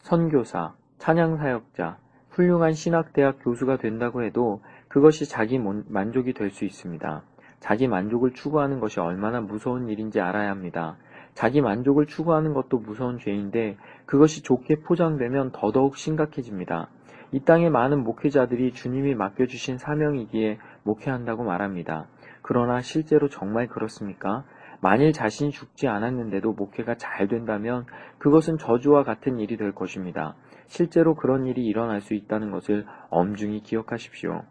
선교사, 0.00 0.74
찬양 0.98 1.38
사역자, 1.38 1.96
훌륭한 2.28 2.74
신학대학 2.74 3.38
교수가 3.42 3.78
된다고 3.78 4.22
해도 4.22 4.62
그것이 4.88 5.26
자기 5.26 5.58
만족이 5.58 6.34
될 6.34 6.50
수 6.50 6.66
있습니다. 6.66 7.22
자기 7.58 7.88
만족을 7.88 8.34
추구하는 8.34 8.80
것이 8.80 9.00
얼마나 9.00 9.40
무서운 9.40 9.88
일인지 9.88 10.20
알아야 10.20 10.50
합니다. 10.50 10.98
자기 11.32 11.62
만족을 11.62 12.04
추구하는 12.04 12.52
것도 12.52 12.80
무서운 12.80 13.18
죄인데 13.18 13.78
그것이 14.04 14.42
좋게 14.42 14.80
포장되면 14.80 15.52
더더욱 15.52 15.96
심각해집니다. 15.96 16.90
이 17.32 17.40
땅의 17.40 17.70
많은 17.70 18.02
목회자들이 18.04 18.72
주님이 18.72 19.14
맡겨주신 19.14 19.78
사명이기에 19.78 20.58
목회한다고 20.82 21.44
말합니다. 21.44 22.08
그러나 22.42 22.80
실제로 22.80 23.28
정말 23.28 23.66
그렇습니까? 23.66 24.44
만일 24.80 25.12
자신이 25.12 25.50
죽지 25.50 25.88
않았는데도 25.88 26.52
목회가 26.52 26.94
잘 26.94 27.28
된다면 27.28 27.84
그것은 28.18 28.56
저주와 28.58 29.04
같은 29.04 29.38
일이 29.38 29.56
될 29.56 29.72
것입니다. 29.72 30.34
실제로 30.66 31.14
그런 31.14 31.46
일이 31.46 31.66
일어날 31.66 32.00
수 32.00 32.14
있다는 32.14 32.50
것을 32.50 32.86
엄중히 33.10 33.60
기억하십시오. 33.60 34.42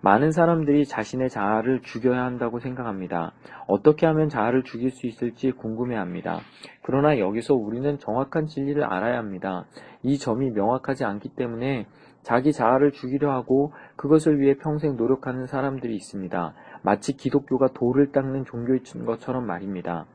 많은 0.00 0.30
사람들이 0.30 0.84
자신의 0.84 1.30
자아를 1.30 1.80
죽여야 1.82 2.22
한다고 2.22 2.60
생각합니다. 2.60 3.32
어떻게 3.66 4.06
하면 4.06 4.28
자아를 4.28 4.62
죽일 4.62 4.90
수 4.90 5.06
있을지 5.06 5.52
궁금해합니다. 5.52 6.38
그러나 6.82 7.18
여기서 7.18 7.54
우리는 7.54 7.98
정확한 7.98 8.46
진리를 8.46 8.82
알아야 8.84 9.18
합니다. 9.18 9.64
이 10.02 10.18
점이 10.18 10.50
명확하지 10.50 11.04
않기 11.04 11.30
때문에 11.30 11.86
자기 12.22 12.52
자아를 12.52 12.92
죽이려 12.92 13.32
하고 13.32 13.72
그것을 13.96 14.40
위해 14.40 14.56
평생 14.56 14.96
노력하는 14.96 15.46
사람들이 15.46 15.94
있습니다. 15.94 16.54
마치 16.86 17.16
기독교가 17.16 17.70
돌을 17.74 18.12
닦는 18.12 18.44
종교인 18.44 18.80
것처럼 19.06 19.44
말입니다. 19.44 20.06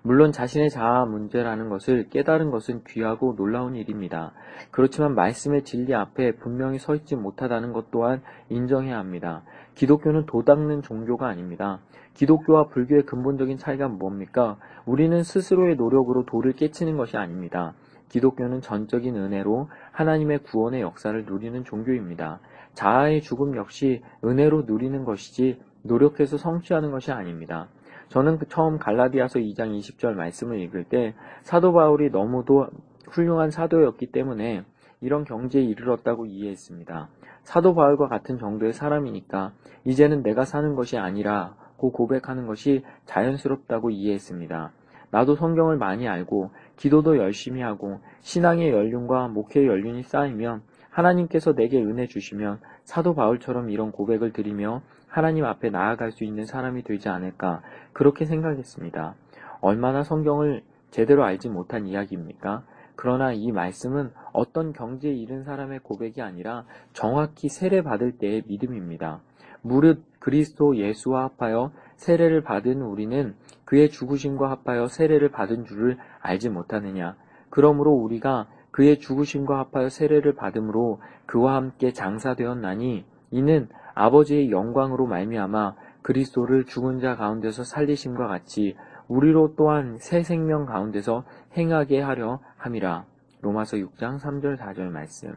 물론 0.00 0.32
자신의 0.32 0.70
자아 0.70 1.04
문제라는 1.04 1.68
것을 1.68 2.08
깨달은 2.08 2.50
것은 2.50 2.82
귀하고 2.88 3.36
놀라운 3.36 3.76
일입니다. 3.76 4.32
그렇지만 4.70 5.14
말씀의 5.14 5.64
진리 5.64 5.94
앞에 5.94 6.36
분명히 6.36 6.78
서 6.78 6.94
있지 6.94 7.14
못하다는 7.14 7.74
것 7.74 7.90
또한 7.90 8.22
인정해야 8.48 8.98
합니다. 8.98 9.42
기독교는 9.74 10.24
도 10.24 10.44
닦는 10.44 10.80
종교가 10.80 11.28
아닙니다. 11.28 11.80
기독교와 12.14 12.68
불교의 12.68 13.04
근본적인 13.04 13.58
차이가 13.58 13.88
뭡니까? 13.88 14.56
우리는 14.86 15.22
스스로의 15.22 15.76
노력으로 15.76 16.24
돌을 16.24 16.52
깨치는 16.52 16.96
것이 16.96 17.18
아닙니다. 17.18 17.74
기독교는 18.08 18.62
전적인 18.62 19.14
은혜로 19.14 19.68
하나님의 19.90 20.38
구원의 20.44 20.80
역사를 20.80 21.22
누리는 21.26 21.64
종교입니다. 21.64 22.40
자아의 22.74 23.22
죽음 23.22 23.56
역시 23.56 24.02
은혜로 24.24 24.62
누리는 24.62 25.04
것이지 25.04 25.60
노력해서 25.82 26.36
성취하는 26.36 26.90
것이 26.90 27.12
아닙니다. 27.12 27.68
저는 28.08 28.38
그 28.38 28.46
처음 28.48 28.78
갈라디아서 28.78 29.38
2장 29.38 29.76
20절 29.78 30.12
말씀을 30.14 30.60
읽을 30.60 30.84
때 30.84 31.14
사도 31.42 31.72
바울이 31.72 32.10
너무도 32.10 32.68
훌륭한 33.08 33.50
사도였기 33.50 34.12
때문에 34.12 34.64
이런 35.00 35.24
경지에 35.24 35.62
이르렀다고 35.62 36.26
이해했습니다. 36.26 37.08
사도 37.42 37.74
바울과 37.74 38.08
같은 38.08 38.38
정도의 38.38 38.72
사람이니까 38.72 39.52
이제는 39.84 40.22
내가 40.22 40.44
사는 40.44 40.74
것이 40.74 40.96
아니라 40.96 41.54
고 41.76 41.90
고백하는 41.90 42.46
것이 42.46 42.84
자연스럽다고 43.06 43.90
이해했습니다. 43.90 44.72
나도 45.10 45.34
성경을 45.34 45.76
많이 45.76 46.08
알고 46.08 46.50
기도도 46.76 47.18
열심히 47.18 47.60
하고 47.60 48.00
신앙의 48.20 48.70
연륜과 48.70 49.28
목회의 49.28 49.66
연륜이 49.66 50.02
쌓이면 50.02 50.62
하나님께서 50.92 51.54
내게 51.54 51.82
은혜 51.82 52.06
주시면 52.06 52.60
사도 52.84 53.14
바울처럼 53.14 53.70
이런 53.70 53.92
고백을 53.92 54.32
드리며 54.32 54.82
하나님 55.08 55.44
앞에 55.44 55.70
나아갈 55.70 56.12
수 56.12 56.24
있는 56.24 56.44
사람이 56.44 56.84
되지 56.84 57.08
않을까 57.08 57.62
그렇게 57.92 58.24
생각했습니다. 58.24 59.14
얼마나 59.60 60.02
성경을 60.02 60.62
제대로 60.90 61.24
알지 61.24 61.48
못한 61.48 61.86
이야기입니까? 61.86 62.62
그러나 62.94 63.32
이 63.32 63.50
말씀은 63.50 64.10
어떤 64.32 64.72
경지에 64.72 65.12
이른 65.12 65.44
사람의 65.44 65.80
고백이 65.80 66.20
아니라 66.20 66.64
정확히 66.92 67.48
세례 67.48 67.82
받을 67.82 68.12
때의 68.12 68.42
믿음입니다. 68.46 69.20
무릇 69.62 70.02
그리스도 70.18 70.76
예수와 70.76 71.24
합하여 71.24 71.72
세례를 71.96 72.42
받은 72.42 72.82
우리는 72.82 73.34
그의 73.64 73.90
죽으심과 73.90 74.50
합하여 74.50 74.88
세례를 74.88 75.30
받은 75.30 75.64
줄을 75.64 75.96
알지 76.20 76.50
못하느냐. 76.50 77.16
그러므로 77.48 77.92
우리가 77.92 78.48
그의 78.72 78.98
죽으심과 78.98 79.58
합하여 79.58 79.88
세례를 79.88 80.34
받음으로 80.34 81.00
그와 81.26 81.54
함께 81.54 81.92
장사되었나니 81.92 83.04
이는 83.30 83.68
아버지의 83.94 84.50
영광으로 84.50 85.06
말미암아 85.06 85.74
그리스도를 86.02 86.64
죽은 86.64 86.98
자 86.98 87.14
가운데서 87.14 87.64
살리심과 87.64 88.26
같이 88.26 88.74
우리로 89.08 89.54
또한 89.56 89.98
새 90.00 90.22
생명 90.22 90.64
가운데서 90.64 91.24
행하게 91.56 92.00
하려 92.00 92.40
함이라. 92.56 93.04
로마서 93.42 93.76
6장 93.76 94.18
3절 94.18 94.56
4절 94.58 94.88
말씀. 94.90 95.34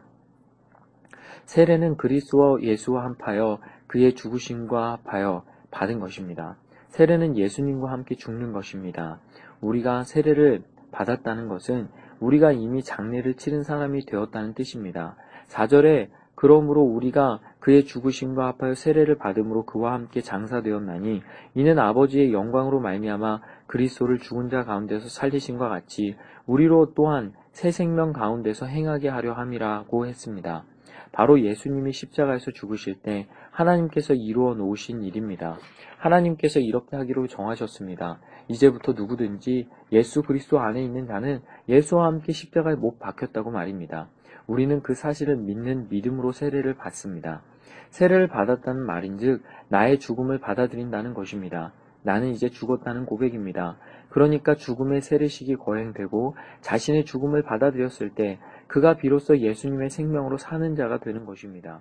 세례는 1.44 1.96
그리스도와 1.96 2.60
예수와 2.62 3.04
합하여 3.04 3.58
그의 3.86 4.14
죽으심과 4.14 4.98
합하여 5.04 5.44
받은 5.70 6.00
것입니다. 6.00 6.56
세례는 6.88 7.36
예수님과 7.36 7.90
함께 7.90 8.14
죽는 8.14 8.52
것입니다. 8.52 9.20
우리가 9.60 10.04
세례를 10.04 10.62
받았다는 10.90 11.48
것은 11.48 11.88
우리가 12.20 12.52
이미 12.52 12.82
장례를 12.82 13.34
치른 13.34 13.62
사람이 13.62 14.06
되었다는 14.06 14.54
뜻입니다. 14.54 15.16
4절에 15.48 16.08
그러므로 16.36 16.82
우리가 16.82 17.40
그의 17.60 17.84
죽으심과 17.84 18.46
합하여 18.46 18.74
세례를 18.74 19.16
받음으로 19.16 19.64
그와 19.64 19.94
함께 19.94 20.20
장사되었나니 20.20 21.22
이는 21.54 21.78
아버지의 21.78 22.32
영광으로 22.32 22.78
말미암아 22.80 23.40
그리스도를 23.66 24.18
죽은 24.18 24.50
자 24.50 24.62
가운데서 24.62 25.08
살리심과 25.08 25.68
같이 25.68 26.14
우리로 26.46 26.92
또한 26.94 27.32
새 27.52 27.70
생명 27.70 28.12
가운데서 28.12 28.66
행하게 28.66 29.08
하려 29.08 29.32
함이라고 29.32 30.06
했습니다. 30.06 30.64
바로 31.10 31.40
예수님이 31.40 31.92
십자가에서 31.92 32.50
죽으실 32.50 32.96
때 33.00 33.26
하나님께서 33.56 34.12
이루어 34.12 34.54
놓으신 34.54 35.02
일입니다. 35.02 35.56
하나님께서 35.98 36.60
이렇게 36.60 36.94
하기로 36.96 37.26
정하셨습니다. 37.26 38.20
이제부터 38.48 38.92
누구든지 38.92 39.66
예수 39.92 40.22
그리스도 40.22 40.60
안에 40.60 40.82
있는 40.82 41.06
자는 41.06 41.40
예수와 41.68 42.06
함께 42.06 42.32
십자가에 42.32 42.74
못 42.74 42.98
박혔다고 42.98 43.50
말입니다. 43.50 44.08
우리는 44.46 44.82
그 44.82 44.94
사실을 44.94 45.36
믿는 45.36 45.88
믿음으로 45.88 46.32
세례를 46.32 46.74
받습니다. 46.74 47.42
세례를 47.88 48.28
받았다는 48.28 48.82
말인즉 48.82 49.42
나의 49.68 49.98
죽음을 49.98 50.38
받아들인다는 50.38 51.14
것입니다. 51.14 51.72
나는 52.02 52.28
이제 52.28 52.50
죽었다는 52.50 53.06
고백입니다. 53.06 53.78
그러니까 54.10 54.54
죽음의 54.54 55.00
세례식이 55.00 55.56
거행되고 55.56 56.36
자신의 56.60 57.06
죽음을 57.06 57.42
받아들였을 57.42 58.10
때 58.10 58.38
그가 58.66 58.96
비로소 58.96 59.38
예수님의 59.38 59.90
생명으로 59.90 60.36
사는 60.36 60.76
자가 60.76 60.98
되는 60.98 61.24
것입니다. 61.24 61.80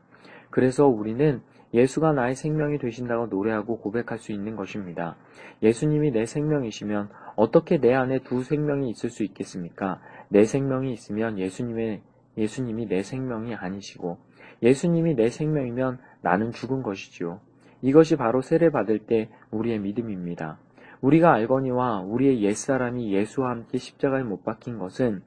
그래서 0.49 0.88
우리는 0.88 1.41
예수가 1.75 2.13
나의 2.13 2.35
생명이 2.35 2.77
되신다고 2.77 3.27
노래하고 3.27 3.79
고백할 3.79 4.17
수 4.17 4.31
있는 4.31 4.55
것입니다. 4.55 5.17
예수님이 5.61 6.11
내 6.11 6.25
생명이시면 6.25 7.09
어떻게 7.35 7.79
내 7.79 7.93
안에 7.93 8.19
두 8.19 8.43
생명이 8.43 8.89
있을 8.91 9.09
수 9.09 9.23
있겠습니까? 9.23 9.99
내 10.29 10.45
생명이 10.45 10.93
있으면 10.93 11.38
예수님의 11.38 12.01
예수님이 12.38 12.88
내 12.88 13.03
생명이 13.03 13.55
아니시고 13.55 14.17
예수님이 14.63 15.15
내 15.15 15.29
생명이면 15.29 15.99
나는 16.21 16.53
죽은 16.53 16.81
것이지요. 16.81 17.41
이것이 17.81 18.15
바로 18.15 18.41
세례 18.41 18.69
받을 18.69 18.99
때 18.99 19.29
우리의 19.51 19.79
믿음입니다. 19.79 20.57
우리가 21.01 21.33
알거니와 21.33 22.01
우리의 22.01 22.41
옛사람이 22.41 23.13
예수와 23.13 23.49
함께 23.49 23.77
십자가에 23.77 24.23
못 24.23 24.45
박힌 24.45 24.79
것은 24.79 25.23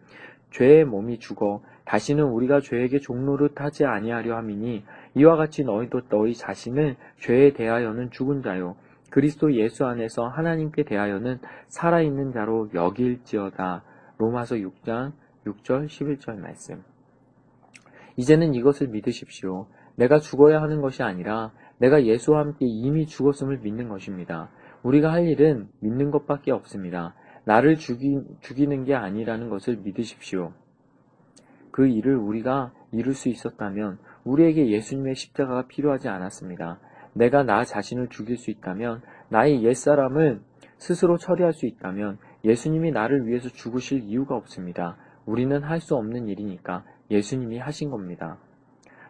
죄의 0.50 0.86
몸이 0.86 1.18
죽어 1.18 1.62
다시는 1.84 2.24
우리가 2.24 2.60
죄에게 2.60 3.00
종로를 3.00 3.50
하지 3.54 3.84
아니하려 3.84 4.36
함이니 4.36 4.84
이와 5.14 5.36
같이 5.36 5.64
너희도 5.64 6.08
너희 6.08 6.34
자신을 6.34 6.96
죄에 7.18 7.52
대하여는 7.52 8.10
죽은 8.10 8.42
자요 8.42 8.76
그리스도 9.10 9.54
예수 9.54 9.86
안에서 9.86 10.28
하나님께 10.28 10.84
대하여는 10.84 11.38
살아있는 11.68 12.32
자로 12.32 12.68
여길지어다. 12.74 13.82
로마서 14.18 14.56
6장 14.56 15.12
6절 15.46 15.86
11절 15.86 16.38
말씀. 16.38 16.82
이제는 18.16 18.54
이것을 18.54 18.88
믿으십시오. 18.88 19.66
내가 19.96 20.18
죽어야 20.18 20.60
하는 20.60 20.80
것이 20.80 21.02
아니라 21.02 21.52
내가 21.78 22.04
예수와 22.04 22.40
함께 22.40 22.66
이미 22.66 23.06
죽었음을 23.06 23.58
믿는 23.58 23.88
것입니다. 23.88 24.50
우리가 24.82 25.10
할 25.10 25.26
일은 25.26 25.68
믿는 25.80 26.10
것밖에 26.10 26.52
없습니다. 26.52 27.14
나를 27.44 27.76
죽이, 27.76 28.20
죽이는 28.40 28.84
게 28.84 28.94
아니라는 28.94 29.48
것을 29.48 29.78
믿으십시오. 29.78 30.52
그 31.70 31.86
일을 31.86 32.16
우리가 32.16 32.72
이룰 32.92 33.14
수 33.14 33.28
있었다면 33.28 33.98
우리에게 34.28 34.68
예수님의 34.68 35.14
십자가가 35.14 35.66
필요하지 35.68 36.08
않았습니다. 36.08 36.78
내가 37.14 37.42
나 37.42 37.64
자신을 37.64 38.08
죽일 38.08 38.36
수 38.36 38.50
있다면 38.50 39.00
나의 39.30 39.64
옛사람을 39.64 40.42
스스로 40.76 41.16
처리할 41.16 41.54
수 41.54 41.66
있다면 41.66 42.18
예수님이 42.44 42.92
나를 42.92 43.26
위해서 43.26 43.48
죽으실 43.48 44.04
이유가 44.04 44.36
없습니다. 44.36 44.96
우리는 45.24 45.62
할 45.62 45.80
수 45.80 45.96
없는 45.96 46.28
일이니까 46.28 46.84
예수님이 47.10 47.58
하신 47.58 47.90
겁니다. 47.90 48.36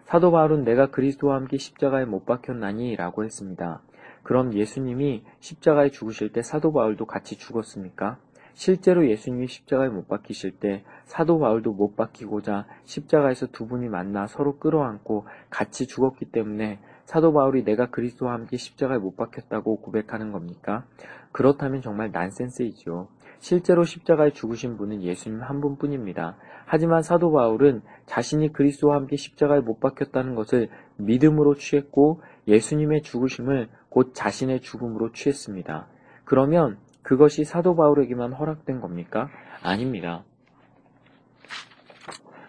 사도 0.05 0.31
바울은 0.31 0.65
내가 0.65 0.87
그리스도와 0.91 1.35
함께 1.37 1.59
십자가에 1.59 2.05
못 2.05 2.25
박혔나니 2.25 2.95
라고 2.97 3.25
했습니다. 3.25 3.83
그럼 4.23 4.55
예수님이 4.55 5.25
십자가에 5.41 5.91
죽으실 5.91 6.33
때 6.33 6.43
사도 6.43 6.73
바울도 6.73 7.07
같이 7.07 7.37
죽었습니까? 7.37 8.19
실제로 8.59 9.09
예수님이 9.09 9.47
십자가에 9.47 9.89
못 9.89 10.09
박히실 10.09 10.59
때 10.59 10.83
사도 11.05 11.39
바울도 11.39 11.75
못 11.75 11.95
박히고자 11.95 12.67
십자가에서 12.87 13.47
두 13.47 13.69
분이 13.69 13.89
만나 13.89 14.27
서로 14.27 14.59
끌어안고 14.59 15.27
같이 15.49 15.87
죽었기 15.87 16.25
때문에 16.33 16.81
사도 17.05 17.33
바울이 17.33 17.63
내가 17.63 17.87
그리스도와 17.87 18.33
함께 18.33 18.57
십자가에 18.57 18.99
못 18.99 19.17
박혔다고 19.17 19.77
고백하는 19.77 20.33
겁니까? 20.33 20.85
그렇다면 21.31 21.83
정말 21.83 22.11
난센스이죠. 22.11 23.07
실제로 23.39 23.85
십자가에 23.85 24.33
죽으신 24.33 24.77
분은 24.77 25.05
예수님 25.05 25.41
한 25.41 25.61
분뿐입니다. 25.61 26.37
하지만 26.67 27.05
사도 27.05 27.31
바울은 27.31 27.83
자신이 28.07 28.53
그리스도와 28.53 28.97
함께 28.97 29.15
십자가에 29.15 29.61
못 29.61 29.79
박혔다는 29.79 30.35
것을 30.35 30.69
믿음으로 30.97 31.55
취했고 31.55 32.23
예수님의 32.49 33.03
죽으심을 33.03 33.69
곧 33.89 34.15
자신의 34.15 34.63
죽음으로 34.63 35.13
취했습니다. 35.13 35.87
그러면 36.25 36.77
그것이 37.09 37.45
사도 37.45 37.75
바울에게만 37.75 38.35
허락된 38.35 38.83
겁니까? 38.83 39.31
아닙니다. 39.63 40.25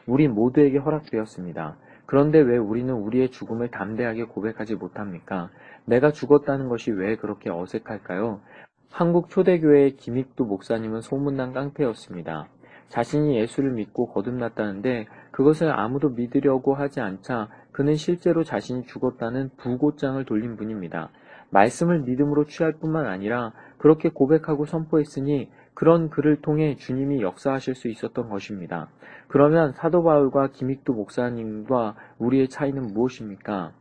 우리 0.06 0.28
모두에게 0.28 0.80
허락되었습니다. 0.80 1.78
그런데 2.06 2.40
왜 2.40 2.58
우리는 2.58 2.94
우리의 2.94 3.30
죽음을 3.30 3.72
담대하게 3.72 4.26
고백하지 4.26 4.76
못합니까? 4.76 5.50
내가 5.86 6.12
죽었다는 6.12 6.68
것이 6.68 6.92
왜 6.92 7.16
그렇게 7.16 7.50
어색할까요? 7.50 8.42
한국 8.92 9.30
초대교회의 9.30 9.96
김익두 9.96 10.44
목사님은 10.44 11.00
소문난 11.00 11.54
깡패였습니다. 11.54 12.50
자신이 12.90 13.38
예수를 13.38 13.72
믿고 13.72 14.08
거듭났다는데 14.08 15.08
그것을 15.32 15.72
아무도 15.72 16.10
믿으려고 16.10 16.74
하지 16.74 17.00
않자 17.00 17.48
그는 17.72 17.96
실제로 17.96 18.44
자신이 18.44 18.88
죽었다는 18.88 19.52
부고장을 19.56 20.22
돌린 20.26 20.58
분입니다. 20.58 21.12
말씀을 21.50 22.00
믿음으로 22.02 22.46
취할 22.46 22.74
뿐만 22.74 23.06
아니라 23.06 23.54
그렇게 23.78 24.10
고백하고 24.10 24.66
선포했으니 24.66 25.50
그런 25.74 26.10
글을 26.10 26.42
통해 26.42 26.76
주님이 26.76 27.22
역사하실 27.22 27.76
수 27.76 27.88
있었던 27.88 28.30
것입니다. 28.30 28.90
그러면 29.28 29.72
사도 29.74 30.04
바울과 30.04 30.50
김익두 30.50 30.94
목사님과 30.94 31.96
우리의 32.18 32.50
차이는 32.50 32.94
무엇입니까? 32.94 33.72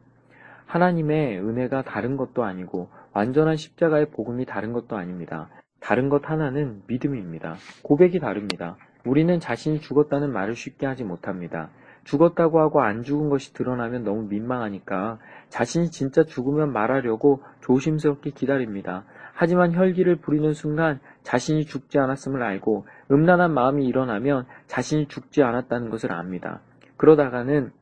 하나님의 0.67 1.41
은혜가 1.41 1.83
다른 1.83 2.17
것도 2.17 2.45
아니고 2.45 2.89
완전한 3.13 3.57
십자가의 3.57 4.11
복음이 4.11 4.45
다른 4.45 4.73
것도 4.73 4.97
아닙니다. 4.97 5.49
다른 5.81 6.09
것 6.09 6.29
하나는 6.29 6.83
믿음입니다. 6.87 7.57
고백이 7.83 8.21
다릅니다. 8.21 8.77
우리는 9.05 9.41
자신이 9.41 9.81
죽었다는 9.81 10.33
말을 10.33 10.55
쉽게 10.55 10.87
하지 10.87 11.05
못합니다. 11.05 11.71
죽었다고 12.09 12.59
하고 12.59 12.81
안 12.81 13.03
죽은 13.03 13.29
것이 13.29 13.53
드러나면 13.53 14.03
너무 14.03 14.23
민망하니까 14.29 15.19
자신이 15.51 15.91
진짜 15.91 16.25
죽으면 16.25 16.73
말하려고 16.73 17.43
조심스럽게 17.61 18.31
기다립니다. 18.31 19.05
하지만 19.35 19.75
혈기를 19.75 20.17
부리는 20.17 20.55
순간 20.55 21.01
자신이 21.23 21.67
죽지 21.67 21.99
않았음을 21.99 22.43
알고 22.43 22.87
음란한 23.11 23.53
마음이 23.53 23.87
일어나면 23.87 24.47
자신이 24.67 25.09
죽지 25.09 25.43
않았다는 25.43 25.91
것을 25.91 26.13
압니다. 26.13 26.61
그러다가는 26.97 27.73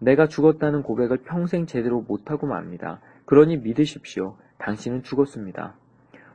내가 0.00 0.26
죽었다는 0.26 0.82
고백을 0.82 1.22
평생 1.24 1.64
제대로 1.64 2.02
못하고 2.02 2.46
맙니다. 2.46 3.00
그러니 3.24 3.56
믿으십시오. 3.56 4.36
당신은 4.58 5.02
죽었습니다. 5.02 5.74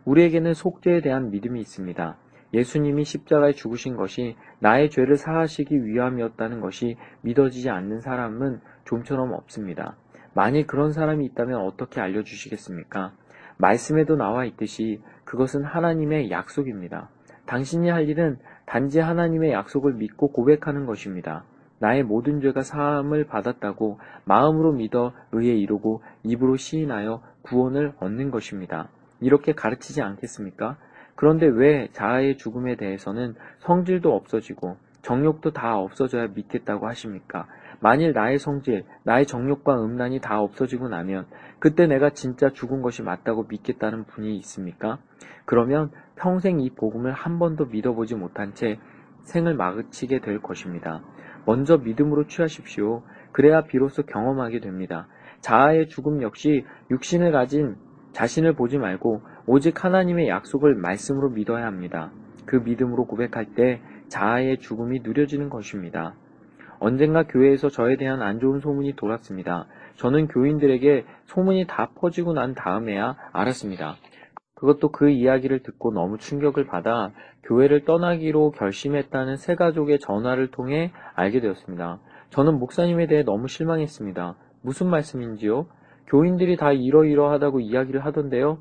우리에게는 0.05 0.55
속죄에 0.55 1.01
대한 1.01 1.29
믿음이 1.29 1.59
있습니다. 1.59 2.17
예수님이 2.53 3.03
십자가에 3.03 3.53
죽으신 3.53 3.95
것이 3.95 4.35
나의 4.59 4.89
죄를 4.89 5.17
사하시기 5.17 5.85
위함이었다는 5.85 6.61
것이 6.61 6.97
믿어지지 7.21 7.69
않는 7.69 8.01
사람은 8.01 8.61
좀처럼 8.85 9.33
없습니다. 9.33 9.97
만일 10.33 10.67
그런 10.67 10.91
사람이 10.91 11.25
있다면 11.25 11.61
어떻게 11.61 11.99
알려주시겠습니까? 11.99 13.13
말씀에도 13.57 14.15
나와 14.15 14.45
있듯이 14.45 15.01
그것은 15.25 15.63
하나님의 15.63 16.31
약속입니다. 16.31 17.09
당신이 17.45 17.89
할 17.89 18.07
일은 18.07 18.37
단지 18.65 18.99
하나님의 18.99 19.51
약속을 19.51 19.93
믿고 19.93 20.31
고백하는 20.31 20.85
것입니다. 20.85 21.43
나의 21.79 22.03
모든 22.03 22.41
죄가 22.41 22.61
사함을 22.61 23.25
받았다고 23.25 23.99
마음으로 24.25 24.73
믿어 24.73 25.13
의에 25.31 25.55
이르고 25.55 26.01
입으로 26.23 26.55
시인하여 26.55 27.21
구원을 27.43 27.93
얻는 27.99 28.31
것입니다. 28.31 28.89
이렇게 29.21 29.53
가르치지 29.53 30.01
않겠습니까? 30.01 30.77
그런데 31.17 31.47
왜 31.47 31.89
자아의 31.91 32.37
죽음에 32.37 32.75
대해서는 32.75 33.35
성질도 33.59 34.15
없어지고 34.15 34.77
정욕도 35.01 35.51
다 35.51 35.77
없어져야 35.77 36.27
믿겠다고 36.27 36.87
하십니까? 36.87 37.47
만일 37.79 38.13
나의 38.13 38.37
성질, 38.37 38.85
나의 39.03 39.25
정욕과 39.25 39.83
음란이 39.83 40.21
다 40.21 40.39
없어지고 40.39 40.89
나면 40.89 41.25
그때 41.59 41.87
내가 41.87 42.11
진짜 42.11 42.49
죽은 42.49 42.81
것이 42.81 43.01
맞다고 43.01 43.47
믿겠다는 43.49 44.05
분이 44.05 44.37
있습니까? 44.37 44.99
그러면 45.45 45.91
평생 46.17 46.59
이 46.59 46.69
복음을 46.69 47.13
한 47.13 47.39
번도 47.39 47.65
믿어보지 47.65 48.15
못한 48.15 48.53
채 48.53 48.79
생을 49.23 49.55
마치게 49.55 50.19
될 50.19 50.39
것입니다. 50.39 51.01
먼저 51.45 51.77
믿음으로 51.77 52.27
취하십시오. 52.27 53.01
그래야 53.31 53.63
비로소 53.63 54.03
경험하게 54.03 54.59
됩니다. 54.59 55.07
자아의 55.41 55.87
죽음 55.87 56.21
역시 56.21 56.63
육신을 56.91 57.31
가진 57.31 57.75
자신을 58.17 58.53
보지 58.53 58.79
말고 58.79 59.21
오직 59.45 59.85
하나님의 59.85 60.27
약속을 60.27 60.73
말씀으로 60.73 61.29
믿어야 61.29 61.67
합니다. 61.67 62.09
그 62.47 62.55
믿음으로 62.55 63.05
고백할 63.05 63.53
때 63.53 63.79
자아의 64.07 64.57
죽음이 64.57 65.01
누려지는 65.03 65.49
것입니다. 65.49 66.15
언젠가 66.79 67.27
교회에서 67.27 67.69
저에 67.69 67.95
대한 67.95 68.23
안 68.23 68.39
좋은 68.39 68.59
소문이 68.59 68.95
돌았습니다. 68.95 69.67
저는 69.97 70.29
교인들에게 70.29 71.05
소문이 71.25 71.67
다 71.67 71.91
퍼지고 71.93 72.33
난 72.33 72.55
다음에야 72.55 73.15
알았습니다. 73.33 73.97
그것도 74.55 74.89
그 74.89 75.11
이야기를 75.11 75.61
듣고 75.61 75.91
너무 75.91 76.17
충격을 76.17 76.65
받아 76.65 77.11
교회를 77.43 77.85
떠나기로 77.85 78.49
결심했다는 78.51 79.37
세 79.37 79.53
가족의 79.53 79.99
전화를 79.99 80.49
통해 80.49 80.91
알게 81.13 81.39
되었습니다. 81.39 81.99
저는 82.31 82.57
목사님에 82.57 83.05
대해 83.05 83.21
너무 83.21 83.47
실망했습니다. 83.47 84.35
무슨 84.63 84.87
말씀인지요? 84.87 85.67
교인들이 86.07 86.57
다 86.57 86.71
이러이러하다고 86.71 87.59
이야기를 87.59 88.05
하던데요? 88.05 88.59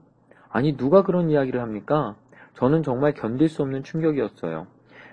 아니, 0.51 0.77
누가 0.77 1.03
그런 1.03 1.31
이야기를 1.31 1.61
합니까? 1.61 2.17
저는 2.55 2.83
정말 2.83 3.15
견딜 3.15 3.49
수 3.49 3.63
없는 3.63 3.83
충격이었어요. 3.83 4.67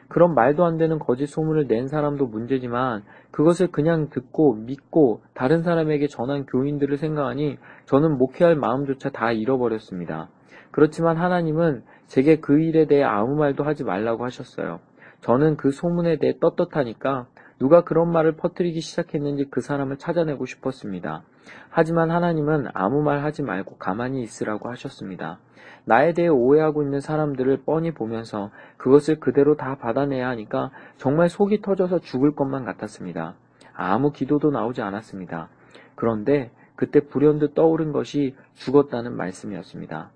그런 0.08 0.36
말도 0.36 0.64
안 0.64 0.78
되는 0.78 1.00
거짓 1.00 1.28
소문을 1.28 1.68
낸 1.68 1.88
사람도 1.88 2.28
문제지만 2.28 3.04
그것을 3.32 3.68
그냥 3.72 4.10
듣고 4.10 4.54
믿고 4.54 5.22
다른 5.34 5.64
사람에게 5.64 6.08
전한 6.08 6.46
교인들을 6.46 6.98
생각하니 6.98 7.58
저는 7.86 8.18
목회할 8.18 8.56
마음조차 8.56 9.10
다 9.10 9.32
잃어버렸습니다. 9.32 10.30
그렇지만 10.72 11.18
하나님은 11.18 11.84
제게 12.08 12.40
그 12.40 12.60
일에 12.60 12.86
대해 12.86 13.04
아무 13.04 13.36
말도 13.36 13.64
하지 13.64 13.84
말라고 13.84 14.24
하셨어요. 14.24 14.80
저는 15.22 15.58
그 15.58 15.72
소문에 15.72 16.18
대해 16.18 16.34
떳떳하니까 16.40 17.28
누가 17.58 17.84
그런 17.84 18.12
말을 18.12 18.36
퍼뜨리기 18.36 18.82
시작했는지 18.82 19.46
그 19.50 19.62
사람을 19.62 19.98
찾아내고 19.98 20.46
싶었습니다. 20.46 21.24
하지만 21.70 22.12
하나님은 22.12 22.68
아무 22.74 23.02
말 23.02 23.24
하지 23.24 23.42
말고 23.44 23.78
가만히 23.78 24.22
있으라고 24.22 24.70
하셨습니다. 24.70 25.40
나에 25.86 26.14
대해 26.14 26.28
오해하고 26.28 26.84
있는 26.84 27.02
사람들을 27.02 27.64
뻔히 27.66 27.92
보면서 27.92 28.52
그것을 28.78 29.20
그대로 29.20 29.56
다 29.56 29.76
받아내야 29.76 30.30
하니까 30.30 30.72
정말 30.98 31.30
속이 31.30 31.62
터져서 31.62 32.00
죽을 32.00 32.36
것만 32.36 32.64
같았습니다. 32.64 33.36
아무 33.74 34.12
기도도 34.12 34.52
나오지 34.52 34.82
않았습니다. 34.82 35.50
그런데 35.96 36.52
그때 36.76 37.02
불현듯 37.02 37.54
떠오른 37.56 37.92
것이 37.92 38.36
죽었다는 38.54 39.16
말씀이었습니다. 39.16 40.10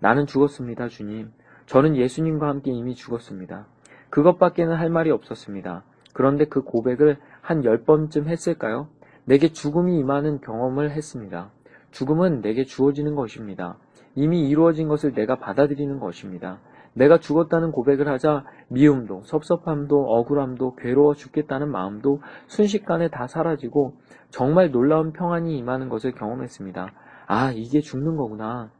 나는 0.00 0.26
죽었습니다, 0.26 0.88
주님. 0.88 1.32
저는 1.66 1.96
예수님과 1.96 2.48
함께 2.48 2.70
이미 2.70 2.94
죽었습니다. 2.94 3.66
그것밖에는 4.10 4.74
할 4.74 4.88
말이 4.90 5.10
없었습니다. 5.10 5.82
그런데 6.12 6.44
그 6.46 6.62
고백을 6.62 7.18
한 7.40 7.64
열 7.64 7.82
번쯤 7.84 8.28
했을까요? 8.28 8.88
내게 9.28 9.52
죽음이 9.52 9.98
임하는 9.98 10.40
경험을 10.40 10.90
했습니다. 10.90 11.50
죽음은 11.90 12.40
내게 12.40 12.64
주어지는 12.64 13.14
것입니다. 13.14 13.76
이미 14.14 14.48
이루어진 14.48 14.88
것을 14.88 15.12
내가 15.12 15.36
받아들이는 15.36 16.00
것입니다. 16.00 16.60
내가 16.94 17.18
죽었다는 17.18 17.70
고백을 17.70 18.08
하자 18.08 18.44
미움도, 18.68 19.24
섭섭함도, 19.24 20.02
억울함도, 20.02 20.76
괴로워 20.76 21.12
죽겠다는 21.12 21.70
마음도 21.70 22.22
순식간에 22.46 23.08
다 23.08 23.26
사라지고 23.26 23.96
정말 24.30 24.70
놀라운 24.70 25.12
평안이 25.12 25.58
임하는 25.58 25.90
것을 25.90 26.12
경험했습니다. 26.12 26.90
아, 27.26 27.52
이게 27.54 27.82
죽는 27.82 28.16
거구나. 28.16 28.70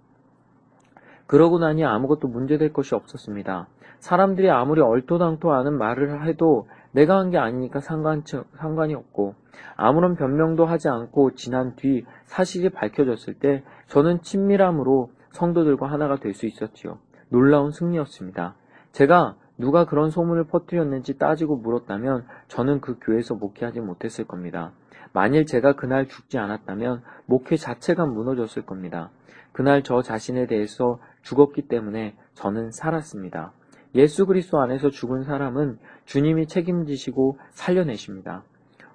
그러고 1.27 1.59
나니 1.59 1.85
아무것도 1.85 2.27
문제될 2.27 2.73
것이 2.73 2.95
없었습니다. 2.95 3.69
사람들이 3.99 4.49
아무리 4.49 4.81
얼토당토하는 4.81 5.77
말을 5.77 6.27
해도 6.27 6.67
내가 6.93 7.19
한 7.19 7.31
게 7.31 7.39
아니니까 7.39 7.81
상관, 7.81 8.23
상관이 8.57 8.95
없고 8.95 9.35
아무런 9.77 10.15
변명도 10.17 10.65
하지 10.67 10.89
않고 10.89 11.35
지난 11.35 11.75
뒤 11.77 12.05
사실이 12.25 12.71
밝혀졌을 12.71 13.35
때 13.35 13.63
저는 13.89 14.23
친밀함으로 14.23 15.11
성도들과 15.33 15.87
하나가 15.91 16.17
될 16.17 16.35
수 16.35 16.47
있었지요. 16.47 16.99
놀라운 17.29 17.71
승리였습니다. 17.71 18.55
제가 18.93 19.37
누가 19.59 19.85
그런 19.85 20.11
소문을 20.11 20.45
퍼뜨렸는지 20.45 21.19
따지고 21.19 21.57
물었다면 21.57 22.25
저는 22.49 22.81
그 22.81 22.97
교회에서 23.01 23.35
목회하지 23.35 23.81
못했을 23.81 24.25
겁니다. 24.25 24.73
만일 25.13 25.47
제가 25.47 25.75
그날 25.75 26.07
죽지 26.07 26.39
않았다면 26.39 27.03
목회 27.27 27.57
자체가 27.57 28.07
무너졌을 28.07 28.65
겁니다. 28.65 29.11
그날 29.53 29.83
저 29.83 30.03
자신에 30.03 30.47
대해서 30.47 31.01
죽었기 31.23 31.63
때문에 31.69 32.17
저는 32.35 32.71
살았습니다. 32.71 33.53
예수 33.95 34.27
그리스도 34.27 34.61
안에서 34.61 34.91
죽은 34.91 35.25
사람은 35.25 35.79
주님이 36.09 36.47
책임지시고 36.47 37.39
살려내십니다. 37.51 38.43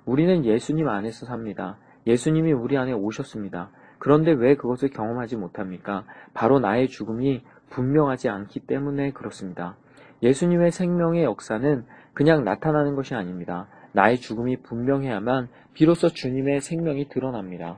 우리는 0.04 0.46
예수님 0.46 0.90
안에서 0.90 1.28
삽니다. 1.28 1.78
예수님이 2.08 2.54
우리 2.54 2.76
안에 2.76 2.92
오셨습니다. 2.92 3.70
그런데 4.00 4.32
왜 4.32 4.56
그것을 4.56 4.90
경험하지 4.90 5.38
못합니까? 5.38 6.06
바로 6.34 6.60
나의 6.60 6.88
죽음이 6.88 7.44
분명하지 7.70 8.30
않기 8.30 8.62
때문에 8.62 9.12
그렇습니다. 9.12 9.78
예수님의 10.24 10.72
생명의 10.72 11.24
역사는 11.24 11.86
그냥 12.16 12.44
나타나는 12.44 12.96
것이 12.96 13.14
아닙니다. 13.14 13.68
나의 13.92 14.18
죽음이 14.18 14.64
분명해야만 14.64 15.50
비로소 15.74 16.10
주님의 16.10 16.62
생명이 16.62 17.10
드러납니다. 17.10 17.78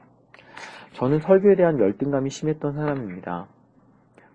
저는 0.93 1.19
설교에 1.19 1.57
대한 1.57 1.77
열등감이 1.77 2.29
심했던 2.29 2.71
사람입니다. 2.71 3.47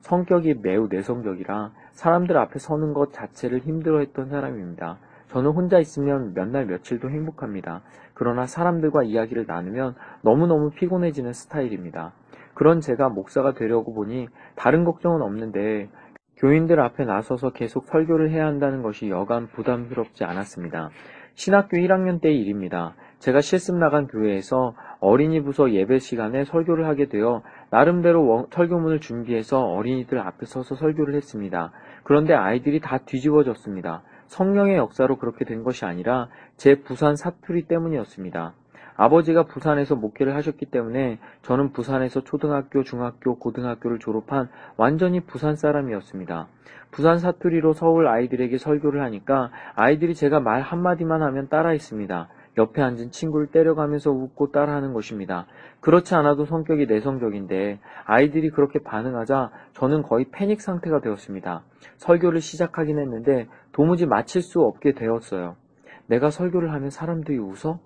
성격이 0.01 0.57
매우 0.63 0.89
내성적이라 0.91 1.73
사람들 2.01 2.39
앞에 2.39 2.59
서는 2.59 2.95
것 2.95 3.13
자체를 3.13 3.59
힘들어했던 3.59 4.31
사람입니다. 4.31 4.97
저는 5.29 5.51
혼자 5.51 5.79
있으면 5.79 6.33
몇 6.33 6.49
날 6.49 6.65
며칠도 6.65 7.11
행복합니다. 7.11 7.83
그러나 8.15 8.47
사람들과 8.47 9.03
이야기를 9.03 9.45
나누면 9.47 9.95
너무너무 10.23 10.71
피곤해지는 10.71 11.35
스타일입니다. 11.35 12.15
그런 12.55 12.81
제가 12.81 13.11
목사가 13.11 13.53
되려고 13.53 13.93
보니 13.93 14.29
다른 14.57 14.85
걱정은 14.85 15.21
없는데 15.21 15.91
교인들 16.39 16.81
앞에 16.81 17.05
나서서 17.05 17.51
계속 17.51 17.85
설교를 17.85 18.31
해야 18.31 18.47
한다는 18.47 18.81
것이 18.81 19.11
여간 19.11 19.49
부담스럽지 19.49 20.25
않았습니다. 20.25 20.89
신학교 21.35 21.77
1학년 21.77 22.23
때의 22.23 22.39
일입니다. 22.41 22.95
제가 23.19 23.43
실습 23.43 23.77
나간 23.77 24.07
교회에서 24.07 24.75
어린이 25.01 25.43
부서 25.43 25.71
예배 25.71 25.99
시간에 25.99 26.45
설교를 26.45 26.87
하게 26.87 27.07
되어 27.07 27.43
나름대로 27.71 28.49
설교문을 28.53 29.01
준비해서 29.01 29.65
어린이들 29.65 30.19
앞에 30.19 30.47
서서 30.47 30.75
설교를 30.75 31.15
했습니다. 31.15 31.73
그런데 32.03 32.35
아이들이 32.35 32.81
다 32.81 32.99
뒤집어졌습니다. 32.99 34.03
성령의 34.27 34.77
역사로 34.77 35.17
그렇게 35.17 35.45
된 35.45 35.63
것이 35.63 35.85
아니라 35.85 36.29
제 36.57 36.83
부산 36.83 37.17
사투리 37.17 37.63
때문이었습니다. 37.67 38.55
아버지가 38.97 39.45
부산에서 39.45 39.97
목회를 39.97 40.35
하셨기 40.37 40.67
때문에 40.67 41.19
저는 41.43 41.73
부산에서 41.73 42.23
초등학교, 42.23 42.83
중학교, 42.83 43.39
고등학교를 43.39 43.99
졸업한 43.99 44.49
완전히 44.77 45.21
부산 45.21 45.57
사람이었습니다. 45.57 46.49
부산 46.91 47.19
사투리로 47.19 47.73
서울 47.73 48.09
아이들에게 48.09 48.59
설교를 48.59 49.03
하니까 49.03 49.51
아이들이 49.75 50.15
제가 50.15 50.41
말 50.41 50.61
한마디만 50.61 51.23
하면 51.23 51.49
따라 51.49 51.71
했습니다. 51.71 52.29
옆에 52.61 52.83
앉은 52.83 53.11
친구를 53.11 53.47
때려가면서 53.49 54.11
웃고 54.11 54.53
따라하는 54.53 54.93
것입니다. 54.93 55.47
그렇지 55.81 56.15
않아도 56.15 56.45
성격이 56.45 56.87
내성적인데 56.87 57.81
아이들이 58.05 58.51
그렇게 58.51 58.79
반응하자 58.81 59.51
저는 59.73 60.03
거의 60.03 60.27
패닉 60.31 60.61
상태가 60.61 61.01
되었습니다. 61.01 61.65
설교를 61.97 62.41
시작하긴 62.41 62.99
했는데 62.99 63.49
도무지 63.73 64.07
마칠 64.07 64.43
수 64.43 64.61
없게 64.61 64.93
되었어요. 64.93 65.57
내가 66.07 66.31
설교를 66.31 66.73
하면 66.73 66.91
사람들이 66.91 67.39
웃어? 67.39 67.81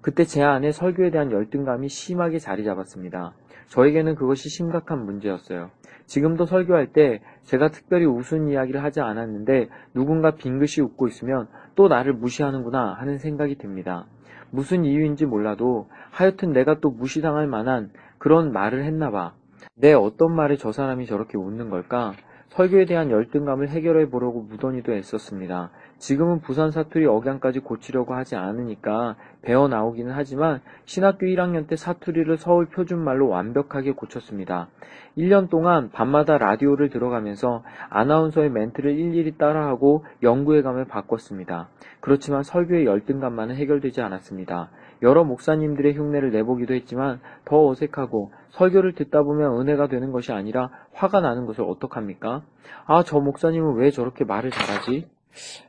그때 0.00 0.24
제 0.24 0.42
안에 0.42 0.70
설교에 0.70 1.10
대한 1.10 1.30
열등감이 1.30 1.88
심하게 1.88 2.38
자리 2.38 2.64
잡았습니다. 2.64 3.34
저에게는 3.66 4.14
그것이 4.14 4.48
심각한 4.48 5.04
문제였어요. 5.04 5.70
지금도 6.08 6.46
설교할 6.46 6.88
때 6.88 7.20
제가 7.44 7.68
특별히 7.68 8.06
웃은 8.06 8.48
이야기를 8.48 8.82
하지 8.82 9.00
않았는데 9.00 9.68
누군가 9.94 10.32
빙긋이 10.32 10.84
웃고 10.84 11.06
있으면 11.06 11.48
또 11.74 11.88
나를 11.88 12.14
무시하는구나 12.14 12.94
하는 12.94 13.18
생각이 13.18 13.56
듭니다. 13.58 14.06
무슨 14.50 14.86
이유인지 14.86 15.26
몰라도 15.26 15.88
하여튼 16.10 16.52
내가 16.52 16.80
또 16.80 16.90
무시당할 16.90 17.46
만한 17.46 17.90
그런 18.16 18.52
말을 18.52 18.84
했나 18.84 19.10
봐. 19.10 19.34
내 19.74 19.92
어떤 19.92 20.34
말에 20.34 20.56
저 20.56 20.72
사람이 20.72 21.06
저렇게 21.06 21.36
웃는 21.36 21.68
걸까? 21.68 22.14
설교에 22.48 22.86
대한 22.86 23.10
열등감을 23.10 23.68
해결해 23.68 24.08
보려고 24.08 24.40
무던히도 24.40 24.94
애썼습니다. 24.94 25.70
지금은 25.98 26.40
부산 26.40 26.70
사투리 26.70 27.06
억양까지 27.06 27.60
고치려고 27.60 28.14
하지 28.14 28.36
않으니까 28.36 29.16
배워 29.42 29.66
나오기는 29.66 30.12
하지만 30.14 30.60
신학교 30.84 31.26
1학년 31.26 31.66
때 31.66 31.74
사투리를 31.76 32.36
서울 32.38 32.66
표준말로 32.66 33.28
완벽하게 33.28 33.92
고쳤습니다. 33.92 34.68
1년 35.16 35.50
동안 35.50 35.90
밤마다 35.90 36.38
라디오를 36.38 36.88
들어가면서 36.88 37.64
아나운서의 37.90 38.50
멘트를 38.50 38.92
일일이 38.92 39.36
따라하고 39.36 40.04
연구해감을 40.22 40.84
바꿨습니다. 40.86 41.68
그렇지만 42.00 42.44
설교의 42.44 42.86
열등감만은 42.86 43.56
해결되지 43.56 44.00
않았습니다. 44.00 44.70
여러 45.02 45.24
목사님들의 45.24 45.94
흉내를 45.94 46.30
내보기도 46.30 46.74
했지만 46.74 47.20
더 47.44 47.66
어색하고 47.66 48.32
설교를 48.50 48.94
듣다 48.94 49.22
보면 49.22 49.60
은혜가 49.60 49.88
되는 49.88 50.12
것이 50.12 50.32
아니라 50.32 50.70
화가 50.92 51.20
나는 51.20 51.46
것을 51.46 51.64
어떡합니까? 51.64 52.42
아, 52.86 53.02
저 53.02 53.18
목사님은 53.18 53.74
왜 53.74 53.90
저렇게 53.90 54.24
말을 54.24 54.50
잘하지? 54.50 55.17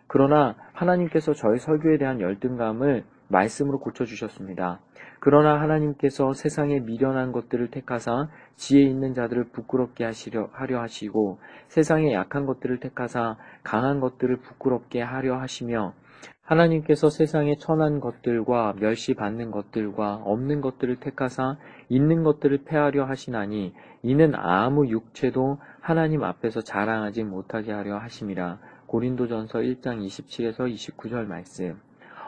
그러나 0.08 0.56
하나님께서 0.74 1.34
저의 1.34 1.60
설교에 1.60 1.98
대한 1.98 2.20
열등감을 2.22 3.04
말씀으로 3.28 3.80
고쳐주셨습니다. 3.80 4.80
그러나 5.20 5.60
하나님께서 5.60 6.34
세상에 6.34 6.80
미련한 6.80 7.32
것들을 7.32 7.70
택하사 7.72 8.30
지혜 8.56 8.84
있는 8.84 9.14
자들을 9.14 9.50
부끄럽게 9.50 10.06
하시려, 10.06 10.50
하려 10.54 10.82
하시고 10.82 11.40
세상에 11.68 12.14
약한 12.14 12.46
것들을 12.46 12.80
택하사 12.80 13.36
강한 13.64 14.00
것들을 14.00 14.38
부끄럽게 14.38 15.02
하려 15.02 15.38
하시며 15.38 15.94
하나님께서 16.50 17.10
세상에 17.10 17.58
천한 17.58 18.00
것들과 18.00 18.74
멸시받는 18.80 19.52
것들과 19.52 20.16
없는 20.24 20.62
것들을 20.62 20.96
택하사 20.96 21.58
있는 21.90 22.24
것들을 22.24 22.64
패하려 22.64 23.06
하시나니 23.06 23.76
이는 24.02 24.34
아무 24.36 24.88
육체도 24.88 25.60
하나님 25.80 26.24
앞에서 26.24 26.62
자랑하지 26.62 27.24
못하게 27.24 27.72
하려 27.72 28.00
하심이라. 28.00 28.58
고린도전서 28.90 29.60
1장 29.60 30.04
27에서 30.04 30.68
29절 30.74 31.28
말씀. 31.28 31.80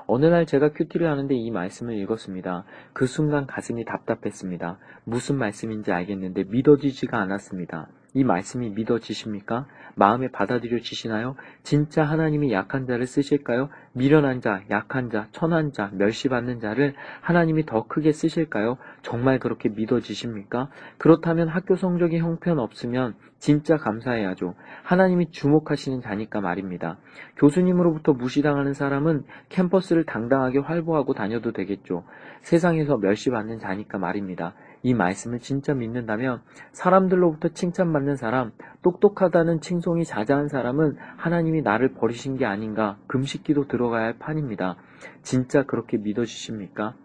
어느 0.06 0.28
날 0.28 0.46
제가 0.46 0.74
큐티를 0.74 1.10
하는데 1.10 1.34
이 1.34 1.50
말씀을 1.50 1.96
읽었습니다. 1.96 2.66
그 2.94 3.08
순간 3.08 3.48
가슴이 3.48 3.84
답답했습니다. 3.84 4.78
무슨 5.04 5.38
말씀인지 5.38 5.92
알겠는데 5.92 6.44
믿어지지가 6.44 7.18
않았습니다. 7.18 7.88
이 8.14 8.24
말씀이 8.24 8.70
믿어지십니까? 8.70 9.68
마음에 9.96 10.30
받아들여지시나요? 10.30 11.36
진짜 11.64 12.04
하나님이 12.04 12.52
약한 12.52 12.86
자를 12.86 13.06
쓰실까요? 13.08 13.70
미련한 13.94 14.42
자, 14.42 14.62
약한 14.70 15.10
자, 15.10 15.28
천한 15.32 15.72
자, 15.72 15.90
멸시받는 15.94 16.60
자를 16.60 16.94
하나님이 17.22 17.66
더 17.66 17.88
크게 17.88 18.12
쓰실까요? 18.12 18.78
정말 19.02 19.40
그렇게 19.40 19.70
믿어지십니까? 19.70 20.70
그렇다면 20.98 21.48
학교 21.48 21.76
성적이 21.76 22.20
형편없으면 22.20 23.16
진짜 23.40 23.78
감사해야죠. 23.78 24.56
하나님이 24.84 25.32
주목하시는 25.32 26.02
자니까 26.02 26.42
말입니다. 26.42 26.98
교수님으로부터 27.38 28.14
무시당하는 28.14 28.74
사람은 28.74 29.24
캠퍼스를 29.50 30.06
당당하게 30.06 30.60
활보하고 30.60 31.14
다녀도 31.14 31.52
되겠죠. 31.52 32.04
세상에서 32.42 32.98
멸시받는 32.98 33.60
자니까 33.60 33.98
말입니다. 33.98 34.54
이 34.84 34.94
말씀을 34.94 35.40
진짜 35.40 35.74
믿는다면 35.74 36.42
사람들로부터 36.72 37.50
칭찬받는 37.50 38.16
사람, 38.16 38.52
똑똑하다는 38.82 39.62
칭송이 39.62 40.06
자자한 40.06 40.48
사람은 40.48 40.98
하나님이 41.18 41.62
나를 41.62 41.94
버리신 41.94 42.38
게 42.38 42.46
아닌가 42.46 42.98
금식기도 43.08 43.68
들어가야 43.68 44.06
할 44.06 44.18
판입니다. 44.18 44.78
진짜 45.22 45.64
그렇게 45.64 45.98
믿어주십니까? 45.98 46.96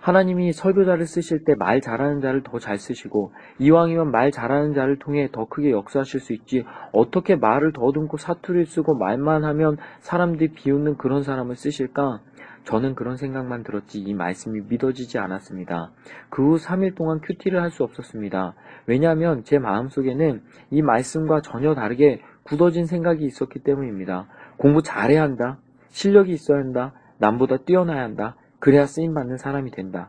하나님이 0.00 0.52
설교자를 0.52 1.06
쓰실 1.06 1.44
때 1.44 1.54
말 1.56 1.80
잘하는 1.80 2.20
자를 2.20 2.42
더 2.42 2.58
잘 2.58 2.76
쓰시고 2.76 3.32
이왕이면 3.58 4.10
말 4.10 4.30
잘하는 4.30 4.74
자를 4.74 4.98
통해 4.98 5.30
더 5.32 5.46
크게 5.46 5.70
역사하실 5.70 6.20
수 6.20 6.34
있지 6.34 6.64
어떻게 6.92 7.36
말을 7.36 7.72
더듬고 7.72 8.18
사투리를 8.18 8.66
쓰고 8.66 8.96
말만 8.96 9.44
하면 9.44 9.78
사람들이 10.00 10.52
비웃는 10.52 10.98
그런 10.98 11.22
사람을 11.22 11.56
쓰실까? 11.56 12.20
저는 12.64 12.94
그런 12.94 13.16
생각만 13.16 13.62
들었지 13.62 14.00
이 14.00 14.14
말씀이 14.14 14.60
믿어지지 14.68 15.18
않았습니다. 15.18 15.90
그 16.30 16.42
후 16.44 16.56
3일 16.56 16.94
동안 16.96 17.20
큐티를 17.20 17.60
할 17.60 17.70
수 17.70 17.84
없었습니다. 17.84 18.54
왜냐하면 18.86 19.42
제 19.44 19.58
마음속에는 19.58 20.42
이 20.70 20.82
말씀과 20.82 21.40
전혀 21.42 21.74
다르게 21.74 22.20
굳어진 22.42 22.86
생각이 22.86 23.24
있었기 23.24 23.60
때문입니다. 23.60 24.26
공부 24.56 24.82
잘해야 24.82 25.22
한다. 25.22 25.58
실력이 25.88 26.32
있어야 26.32 26.58
한다. 26.58 26.92
남보다 27.18 27.58
뛰어나야 27.58 28.02
한다. 28.02 28.36
그래야 28.60 28.86
쓰임받는 28.86 29.36
사람이 29.38 29.70
된다. 29.70 30.08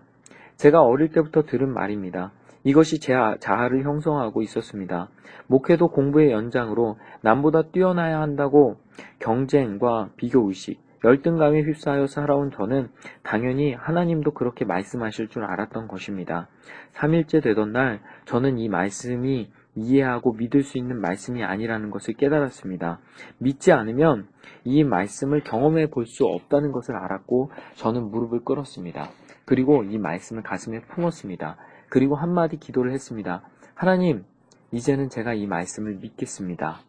제가 0.58 0.82
어릴 0.82 1.10
때부터 1.10 1.43
들은 1.43 1.74
말입니다. 1.74 2.32
이것이 2.64 2.99
제 2.99 3.14
자아를 3.39 3.84
형성하고 3.84 4.41
있었습니다. 4.41 5.10
목회도 5.47 5.89
공부의 5.89 6.32
연장으로 6.32 6.97
남보다 7.22 7.64
뛰어나야 7.72 8.20
한다고 8.22 8.78
경쟁과 9.20 10.10
비교의식, 10.16 10.80
열등감에 11.06 11.62
휩싸여 11.62 12.08
살아온 12.08 12.49
저는 12.49 12.89
당연히 13.22 13.74
하나님도 13.74 14.32
그렇게 14.32 14.66
말씀하실 14.66 15.28
줄 15.28 15.43
알았던 15.43 15.88
것입니다. 15.88 16.49
3일째 16.95 17.43
되던 17.43 17.72
날 17.72 18.01
저는 18.26 18.58
이 18.58 18.70
말씀이 18.70 19.51
이해하고 19.76 20.34
믿을 20.34 20.64
수 20.64 20.80
있는 20.80 20.99
말씀이 20.99 21.43
아니라는 21.43 21.91
것을 21.91 22.16
깨달았습니다. 22.16 23.01
믿지 23.38 23.72
않으면 23.72 24.28
이 24.64 24.84
말씀을 24.84 25.43
경험해 25.43 25.91
볼 25.91 26.08
수 26.08 26.26
없다는 26.26 26.72
것을 26.72 26.95
알았고 26.95 27.51
저는 27.76 28.10
무릎을 28.10 28.43
꿇었습니다. 28.43 29.10
그리고 29.45 29.84
이 29.84 29.99
말씀을 29.99 30.41
가슴에 30.41 30.82
품었습니다. 30.82 31.58
그리고 31.88 32.16
한마디 32.16 32.58
기도를 32.58 32.93
했습니다. 32.93 33.43
하나님, 33.76 34.24
이제는 34.72 35.10
제가 35.10 35.36
이 35.36 35.45
말씀을 35.45 35.97
믿겠습니다. 35.97 36.80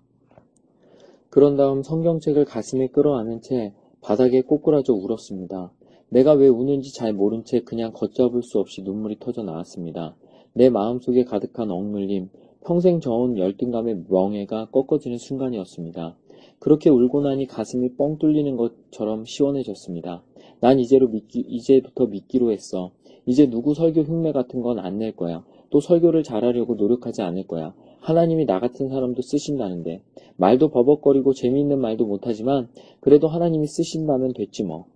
그런 1.28 1.56
다음 1.58 1.82
성경책을 1.82 2.46
가슴에 2.46 2.88
끌어안은 2.94 3.40
채 3.42 3.74
바닥에 4.06 4.40
꼬꾸라져 4.42 4.92
울었습니다. 4.92 5.72
내가 6.10 6.34
왜 6.34 6.46
우는지 6.46 6.94
잘 6.94 7.12
모른 7.12 7.42
채 7.42 7.58
그냥 7.62 7.90
걷잡을 7.92 8.44
수 8.44 8.60
없이 8.60 8.82
눈물이 8.82 9.16
터져 9.18 9.42
나왔습니다. 9.42 10.14
내 10.52 10.70
마음속에 10.70 11.24
가득한 11.24 11.72
억눌림, 11.72 12.28
평생 12.64 13.00
저온 13.00 13.36
열등감의 13.36 14.04
멍해가 14.08 14.68
꺾어지는 14.70 15.18
순간이었습니다. 15.18 16.16
그렇게 16.60 16.88
울고 16.88 17.22
나니 17.22 17.48
가슴이 17.48 17.96
뻥 17.96 18.18
뚫리는 18.18 18.56
것처럼 18.56 19.24
시원해졌습니다. 19.24 20.22
난 20.60 20.78
이제로 20.78 21.08
믿기, 21.08 21.40
이제부터 21.40 22.06
믿기로 22.06 22.52
했어. 22.52 22.92
이제 23.26 23.50
누구 23.50 23.74
설교 23.74 24.02
흉내 24.02 24.30
같은 24.30 24.62
건 24.62 24.78
안 24.78 24.98
낼 24.98 25.16
거야. 25.16 25.44
또 25.70 25.80
설교를 25.80 26.22
잘하려고 26.22 26.76
노력하지 26.76 27.22
않을 27.22 27.48
거야. 27.48 27.74
하나님이 28.06 28.46
나 28.46 28.60
같은 28.60 28.88
사람도 28.88 29.20
쓰신다는데 29.20 30.00
말도 30.36 30.68
버벅거리고 30.68 31.32
재미있는 31.34 31.80
말도 31.80 32.06
못하지만 32.06 32.68
그래도 33.00 33.26
하나님이 33.26 33.66
쓰신다면 33.66 34.32
됐지 34.32 34.62
뭐. 34.62 34.86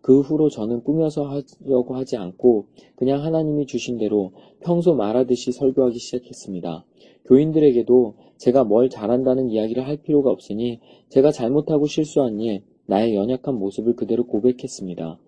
그 0.00 0.20
후로 0.20 0.50
저는 0.50 0.84
꾸며서 0.84 1.24
하려고 1.24 1.96
하지 1.96 2.16
않고 2.16 2.66
그냥 2.94 3.24
하나님이 3.24 3.66
주신 3.66 3.98
대로 3.98 4.30
평소 4.60 4.94
말하듯이 4.94 5.50
설교하기 5.50 5.98
시작했습니다. 5.98 6.84
교인들에게도 7.24 8.14
제가 8.36 8.62
뭘 8.62 8.88
잘한다는 8.88 9.48
이야기를 9.48 9.84
할 9.84 9.96
필요가 9.96 10.30
없으니 10.30 10.78
제가 11.08 11.32
잘못하고 11.32 11.86
실수한 11.86 12.38
일, 12.38 12.62
나의 12.86 13.16
연약한 13.16 13.56
모습을 13.56 13.96
그대로 13.96 14.24
고백했습니다. 14.26 15.18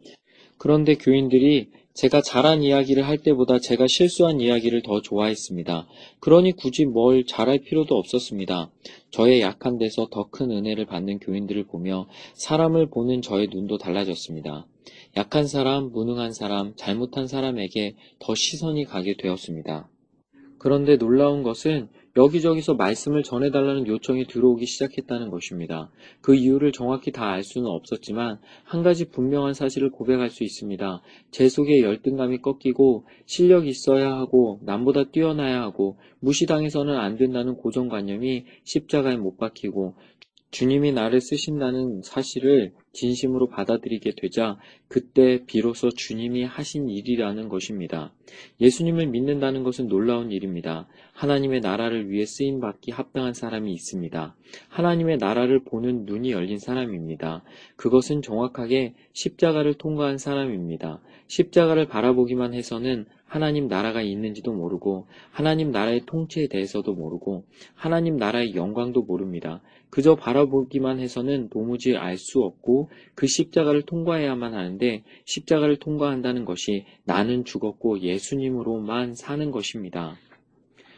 그런데 0.59 0.95
교인들이 0.95 1.71
제가 1.95 2.23
잘한 2.23 2.63
이야기를 2.63 3.07
할 3.07 3.19
때보다 3.19 3.59
제가 3.59 3.87
실수한 3.87 4.41
이야기를 4.41 4.83
더 4.83 5.03
좋아했습니다. 5.03 5.87
그러니 6.21 6.53
굳이 6.53 6.87
뭘 6.87 7.27
잘할 7.27 7.59
필요도 7.59 7.95
없었습니다. 7.97 8.71
저의 9.11 9.43
약한 9.43 9.77
데서 9.77 10.09
더 10.11 10.31
큰 10.31 10.51
은혜를 10.51 10.87
받는 10.87 11.19
교인들을 11.19 11.65
보며 11.65 12.09
사람을 12.35 12.89
보는 12.89 13.21
저의 13.21 13.49
눈도 13.53 13.77
달라졌습니다. 13.77 14.67
약한 15.17 15.47
사람, 15.47 15.93
무능한 15.93 16.33
사람, 16.33 16.75
잘못한 16.77 17.27
사람에게 17.27 17.95
더 18.19 18.35
시선이 18.35 18.85
가게 18.87 19.15
되었습니다. 19.17 19.91
그런데 20.59 20.97
놀라운 20.97 21.43
것은 21.43 21.89
여기저기서 22.17 22.75
말씀을 22.75 23.23
전해달라는 23.23 23.87
요청이 23.87 24.27
들어오기 24.27 24.67
시작했다는 24.67 25.31
것입니다. 25.31 25.91
그 26.21 26.35
이유를 26.35 26.73
정확히 26.73 27.11
다 27.11 27.33
알 27.33 27.43
수는 27.43 27.67
없었지만 27.71 28.39
한 28.65 28.83
가지 28.83 29.07
분명한 29.09 29.55
사실을 29.55 29.91
고백할 29.91 30.29
수 30.29 30.45
있습니다. 30.45 31.01
제 31.31 31.49
속에 31.49 31.81
열등감이 31.81 32.39
꺾이고 32.43 33.07
실력이 33.25 33.71
있어야 33.71 34.13
하고 34.13 34.61
남보다 34.63 35.05
뛰어나야 35.05 35.63
하고 35.63 35.97
무시당해서는 36.21 36.95
안 36.95 37.17
된다는 37.17 37.57
고정관념이 37.57 38.45
십자가에 38.65 39.17
못 39.17 39.39
박히고 39.39 39.95
주님이 40.53 40.93
나를 40.93 41.23
쓰신다는 41.23 42.03
사실을 42.03 42.73
진심으로 42.93 43.49
받아들이게 43.49 44.13
되자 44.19 44.59
그때 44.87 45.45
비로소 45.47 45.89
주님이 45.89 46.45
하신 46.45 46.91
일이라는 46.91 47.49
것입니다. 47.49 48.13
예수님을 48.61 49.07
믿는다는 49.07 49.63
것은 49.63 49.89
놀라운 49.89 50.31
일입니다. 50.31 50.89
하나님의 51.15 51.61
나라를 51.61 52.11
위해 52.11 52.27
쓰임 52.27 52.61
받기 52.61 52.91
합당한 52.91 53.33
사람이 53.33 53.73
있습니다. 53.73 54.37
하나님의 54.69 55.17
나라를 55.17 55.65
보는 55.65 56.05
눈이 56.05 56.33
열린 56.33 56.59
사람입니다. 56.59 57.43
그것은 57.77 58.21
정확하게 58.21 58.95
십자가를 59.15 59.73
통과한 59.75 60.19
사람입니다. 60.19 61.01
십자가를 61.29 61.89
바라보기만 61.89 62.53
해서는 62.53 63.07
하나님 63.33 63.67
나라가 63.67 64.03
있는지도 64.03 64.53
모르고 64.53 65.07
하나님 65.31 65.71
나라의 65.71 66.03
통치에 66.05 66.49
대해서도 66.49 66.93
모르고 66.93 67.45
하나님 67.75 68.19
나라의 68.19 68.55
영광도 68.55 69.05
모릅니다. 69.05 69.63
그저 69.89 70.17
바라보기만 70.17 71.01
해서는 71.01 71.49
도무지 71.49 71.97
알 71.97 72.19
수 72.19 72.43
없고 72.43 72.91
그 73.15 73.27
십자가를 73.27 73.83
통과해야만 73.83 74.53
하는데 74.53 75.03
십자가를 75.25 75.79
통과한다는 75.79 76.45
것이 76.45 76.85
나는 77.05 77.47
죽었고 77.47 78.01
예수님으로만 78.01 79.15
사는 79.15 79.51
것입니다. 79.51 80.15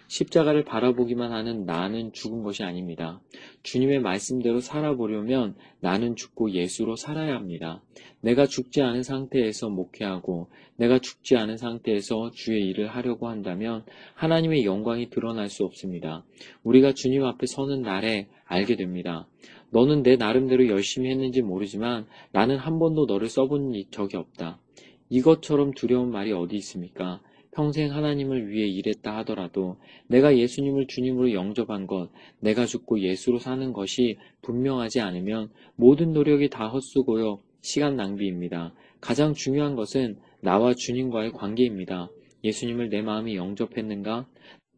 십자가를 0.06 0.64
바라보기만 0.64 1.32
하는 1.32 1.64
나는 1.64 2.12
죽은 2.12 2.42
것이 2.42 2.62
아닙니다. 2.62 3.20
주님의 3.62 4.00
말씀대로 4.00 4.60
살아보려면 4.60 5.54
나는 5.80 6.16
죽고 6.16 6.52
예수로 6.52 6.96
살아야 6.96 7.34
합니다. 7.34 7.82
내가 8.20 8.46
죽지 8.46 8.82
않은 8.82 9.02
상태에서 9.02 9.68
목회하고 9.68 10.48
내가 10.76 10.98
죽지 10.98 11.36
않은 11.36 11.56
상태에서 11.56 12.30
주의 12.32 12.66
일을 12.68 12.88
하려고 12.88 13.28
한다면 13.28 13.84
하나님의 14.14 14.64
영광이 14.64 15.10
드러날 15.10 15.48
수 15.48 15.64
없습니다. 15.64 16.24
우리가 16.62 16.92
주님 16.92 17.24
앞에 17.24 17.46
서는 17.46 17.82
날에 17.82 18.28
알게 18.44 18.76
됩니다. 18.76 19.26
너는 19.70 20.02
내 20.02 20.16
나름대로 20.16 20.68
열심히 20.68 21.10
했는지 21.10 21.42
모르지만 21.42 22.06
나는 22.32 22.56
한 22.56 22.78
번도 22.78 23.06
너를 23.06 23.28
써본 23.28 23.74
적이 23.90 24.16
없다. 24.18 24.60
이것처럼 25.08 25.72
두려운 25.72 26.10
말이 26.10 26.32
어디 26.32 26.56
있습니까? 26.56 27.20
평생 27.54 27.92
하나님을 27.92 28.48
위해 28.48 28.66
일했다 28.66 29.16
하더라도 29.18 29.76
내가 30.08 30.36
예수님을 30.36 30.86
주님으로 30.86 31.32
영접한 31.32 31.86
것, 31.86 32.10
내가 32.40 32.66
죽고 32.66 33.00
예수로 33.00 33.38
사는 33.38 33.72
것이 33.72 34.18
분명하지 34.42 35.00
않으면 35.00 35.50
모든 35.76 36.12
노력이 36.12 36.50
다 36.50 36.68
헛수고요. 36.68 37.40
시간 37.62 37.96
낭비입니다. 37.96 38.74
가장 39.00 39.34
중요한 39.34 39.74
것은 39.76 40.18
나와 40.40 40.74
주님과의 40.74 41.32
관계입니다. 41.32 42.10
예수님을 42.42 42.90
내 42.90 43.00
마음이 43.00 43.36
영접했는가? 43.36 44.26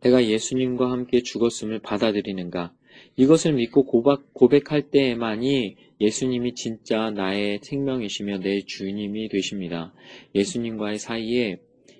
내가 0.00 0.24
예수님과 0.24 0.90
함께 0.90 1.22
죽었음을 1.22 1.80
받아들이는가? 1.80 2.72
이것을 3.16 3.54
믿고 3.54 3.84
고박, 3.84 4.32
고백할 4.32 4.90
때에만이 4.90 5.76
예수님이 6.00 6.54
진짜 6.54 7.10
나의 7.10 7.60
생명이시며 7.62 8.38
내 8.38 8.60
주님이 8.60 9.28
되십니다. 9.28 9.92
예수님과의 10.34 10.98
사이에 10.98 11.58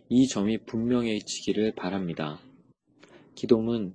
이 0.09 0.29
점이 0.29 0.59
분명해지기를 0.59 1.75
바랍니다. 1.75 2.39
기도문 3.35 3.95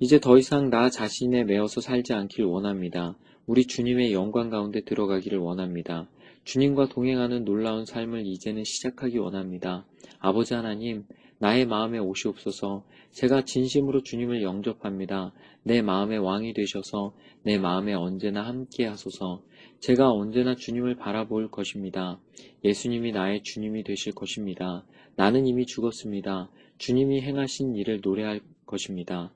이제 0.00 0.18
더 0.18 0.36
이상 0.36 0.68
나 0.68 0.90
자신에 0.90 1.44
매어서 1.44 1.80
살지 1.80 2.12
않길 2.12 2.44
원합니다. 2.44 3.16
우리 3.46 3.64
주님의 3.64 4.12
영광 4.12 4.50
가운데 4.50 4.80
들어가기를 4.80 5.38
원합니다. 5.38 6.08
주님과 6.42 6.88
동행하는 6.88 7.44
놀라운 7.44 7.84
삶을 7.84 8.26
이제는 8.26 8.64
시작하기 8.64 9.18
원합니다. 9.18 9.86
아버지 10.18 10.54
하나님, 10.54 11.04
나의 11.38 11.66
마음에 11.66 11.98
오시옵소서 11.98 12.84
제가 13.12 13.44
진심으로 13.44 14.02
주님을 14.02 14.42
영접합니다. 14.42 15.32
내 15.62 15.82
마음의 15.82 16.18
왕이 16.18 16.52
되셔서 16.54 17.14
내 17.44 17.58
마음에 17.58 17.94
언제나 17.94 18.42
함께 18.42 18.86
하소서 18.86 19.42
제가 19.80 20.10
언제나 20.10 20.56
주님을 20.56 20.96
바라볼 20.96 21.50
것입니다. 21.50 22.18
예수님이 22.64 23.12
나의 23.12 23.42
주님이 23.42 23.84
되실 23.84 24.12
것입니다. 24.12 24.84
나는 25.14 25.46
이미 25.46 25.66
죽었습니다. 25.66 26.50
주님이 26.78 27.20
행하신 27.22 27.76
일을 27.76 28.00
노래할 28.02 28.40
것입니다. 28.66 29.32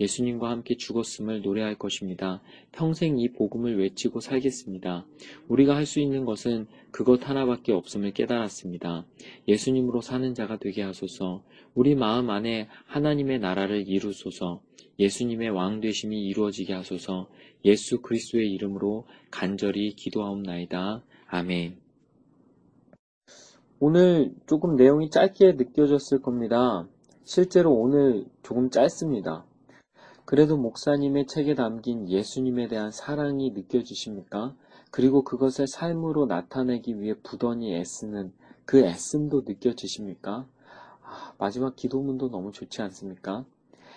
예수님과 0.00 0.50
함께 0.50 0.76
죽었음을 0.76 1.42
노래할 1.42 1.76
것입니다. 1.76 2.42
평생 2.72 3.18
이 3.18 3.28
복음을 3.32 3.78
외치고 3.78 4.20
살겠습니다. 4.20 5.06
우리가 5.48 5.76
할 5.76 5.84
수 5.84 6.00
있는 6.00 6.24
것은 6.24 6.66
그것 6.90 7.28
하나밖에 7.28 7.72
없음을 7.72 8.12
깨달았습니다. 8.12 9.04
예수님으로 9.48 10.00
사는 10.00 10.34
자가 10.34 10.58
되게 10.58 10.82
하소서. 10.82 11.42
우리 11.74 11.94
마음 11.94 12.28
안에 12.28 12.68
하나님의 12.86 13.38
나라를 13.38 13.88
이루소서. 13.88 14.60
예수님의 14.98 15.50
왕 15.50 15.80
되심이 15.80 16.22
이루어지게 16.26 16.74
하소서. 16.74 17.28
예수 17.64 18.02
그리스도의 18.02 18.50
이름으로 18.52 19.06
간절히 19.30 19.94
기도하옵나이다. 19.94 21.02
아멘. 21.28 21.78
오늘 23.80 24.34
조금 24.46 24.76
내용이 24.76 25.08
짧게 25.08 25.52
느껴졌을 25.52 26.20
겁니다. 26.20 26.86
실제로 27.24 27.72
오늘 27.72 28.26
조금 28.42 28.68
짧습니다. 28.68 29.46
그래도 30.26 30.58
목사님의 30.58 31.26
책에 31.26 31.54
담긴 31.54 32.08
예수님에 32.08 32.68
대한 32.68 32.90
사랑이 32.90 33.50
느껴지십니까? 33.50 34.54
그리고 34.90 35.24
그것을 35.24 35.66
삶으로 35.66 36.26
나타내기 36.26 37.00
위해 37.00 37.14
부단히 37.22 37.74
애쓰는 37.74 38.32
그 38.66 38.84
애씀도 38.84 39.44
느껴지십니까? 39.46 40.46
아, 41.42 41.46
마지막 41.46 41.74
기도문도 41.74 42.30
너무 42.30 42.52
좋지 42.52 42.82
않습니까? 42.82 43.44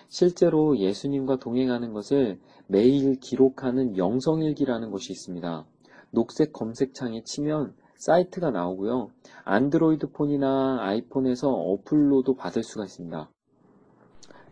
실제로 0.08 0.80
예수님과 0.80 1.38
동행하는 1.38 1.93
것을 1.93 2.39
매일 2.66 3.20
기록하는 3.20 3.98
영성일기라는 3.98 4.89
것이 4.89 5.12
있습니다. 5.14 5.64
녹색 6.10 6.54
검색창에 6.54 7.22
치면 7.24 7.76
사이트가 7.98 8.50
나오고요. 8.50 9.12
안드로이드 9.43 10.10
폰이나 10.12 10.80
아이폰에서 10.82 11.52
어플로도 11.52 12.36
받을 12.36 12.64
수가 12.64 12.86
있습니다. 12.86 13.30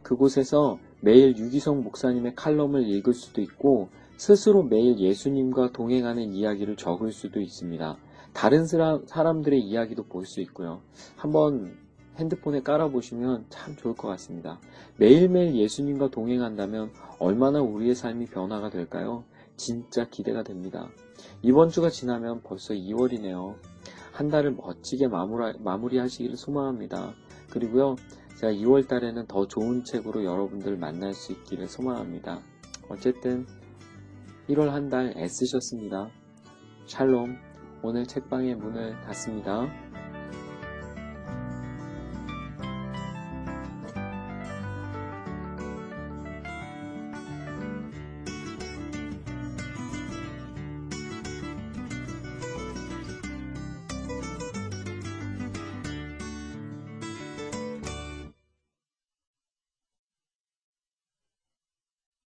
그곳에서 0.04 0.78
매일 1.02 1.36
유기성 1.36 1.82
목사님의 1.84 2.36
칼럼을 2.36 2.88
읽을 2.88 3.16
수도 3.16 3.41
있고 3.41 3.89
스스로 4.18 4.62
매일 4.62 5.00
예수님과 5.00 5.72
동행하는 5.72 6.34
이야기를 6.34 6.76
적을 6.76 7.12
수도 7.12 7.41
있습니다. 7.41 7.98
다른 8.34 8.66
사람들의 8.68 9.60
이야기도 9.62 10.04
볼 10.04 10.26
수 10.26 10.41
있고요. 10.41 10.82
한번 11.16 11.83
핸드폰에 12.18 12.61
깔아보시면 12.61 13.45
참 13.49 13.76
좋을 13.76 13.95
것 13.95 14.07
같습니다. 14.09 14.59
매일매일 14.97 15.55
예수님과 15.55 16.09
동행한다면 16.09 16.91
얼마나 17.20 17.61
우리의 17.61 17.95
삶이 17.95 18.28
변화가 18.28 18.70
될까요? 18.70 19.24
진짜 19.55 20.07
기대가 20.09 20.43
됩니다. 20.43 20.89
이번 21.41 21.70
주가 21.70 21.89
지나면 21.89 22.41
벌써 22.43 22.74
2월이네요. 22.74 23.55
한 24.11 24.30
달을 24.30 24.51
멋지게 24.51 25.07
마무리, 25.07 25.57
마무리하시기를 25.59 26.38
소망합니다. 26.38 27.14
그리고요, 27.49 27.95
제가 28.39 28.53
2월 28.53 28.88
달에는 28.88 29.26
더 29.28 29.47
좋은 29.47 29.84
책으로 29.84 30.24
여러분들 30.24 30.78
만날 30.78 31.14
수 31.14 31.32
있기를 31.32 31.68
소망합니다. 31.68 32.41
어쨌든 32.89 33.45
1월 34.49 34.70
한 34.70 34.89
달 34.89 35.14
애쓰셨습니다. 35.18 36.09
샬롬, 36.86 37.38
오늘 37.82 38.05
책방의 38.05 38.55
문을 38.55 39.01
닫습니다. 39.01 39.70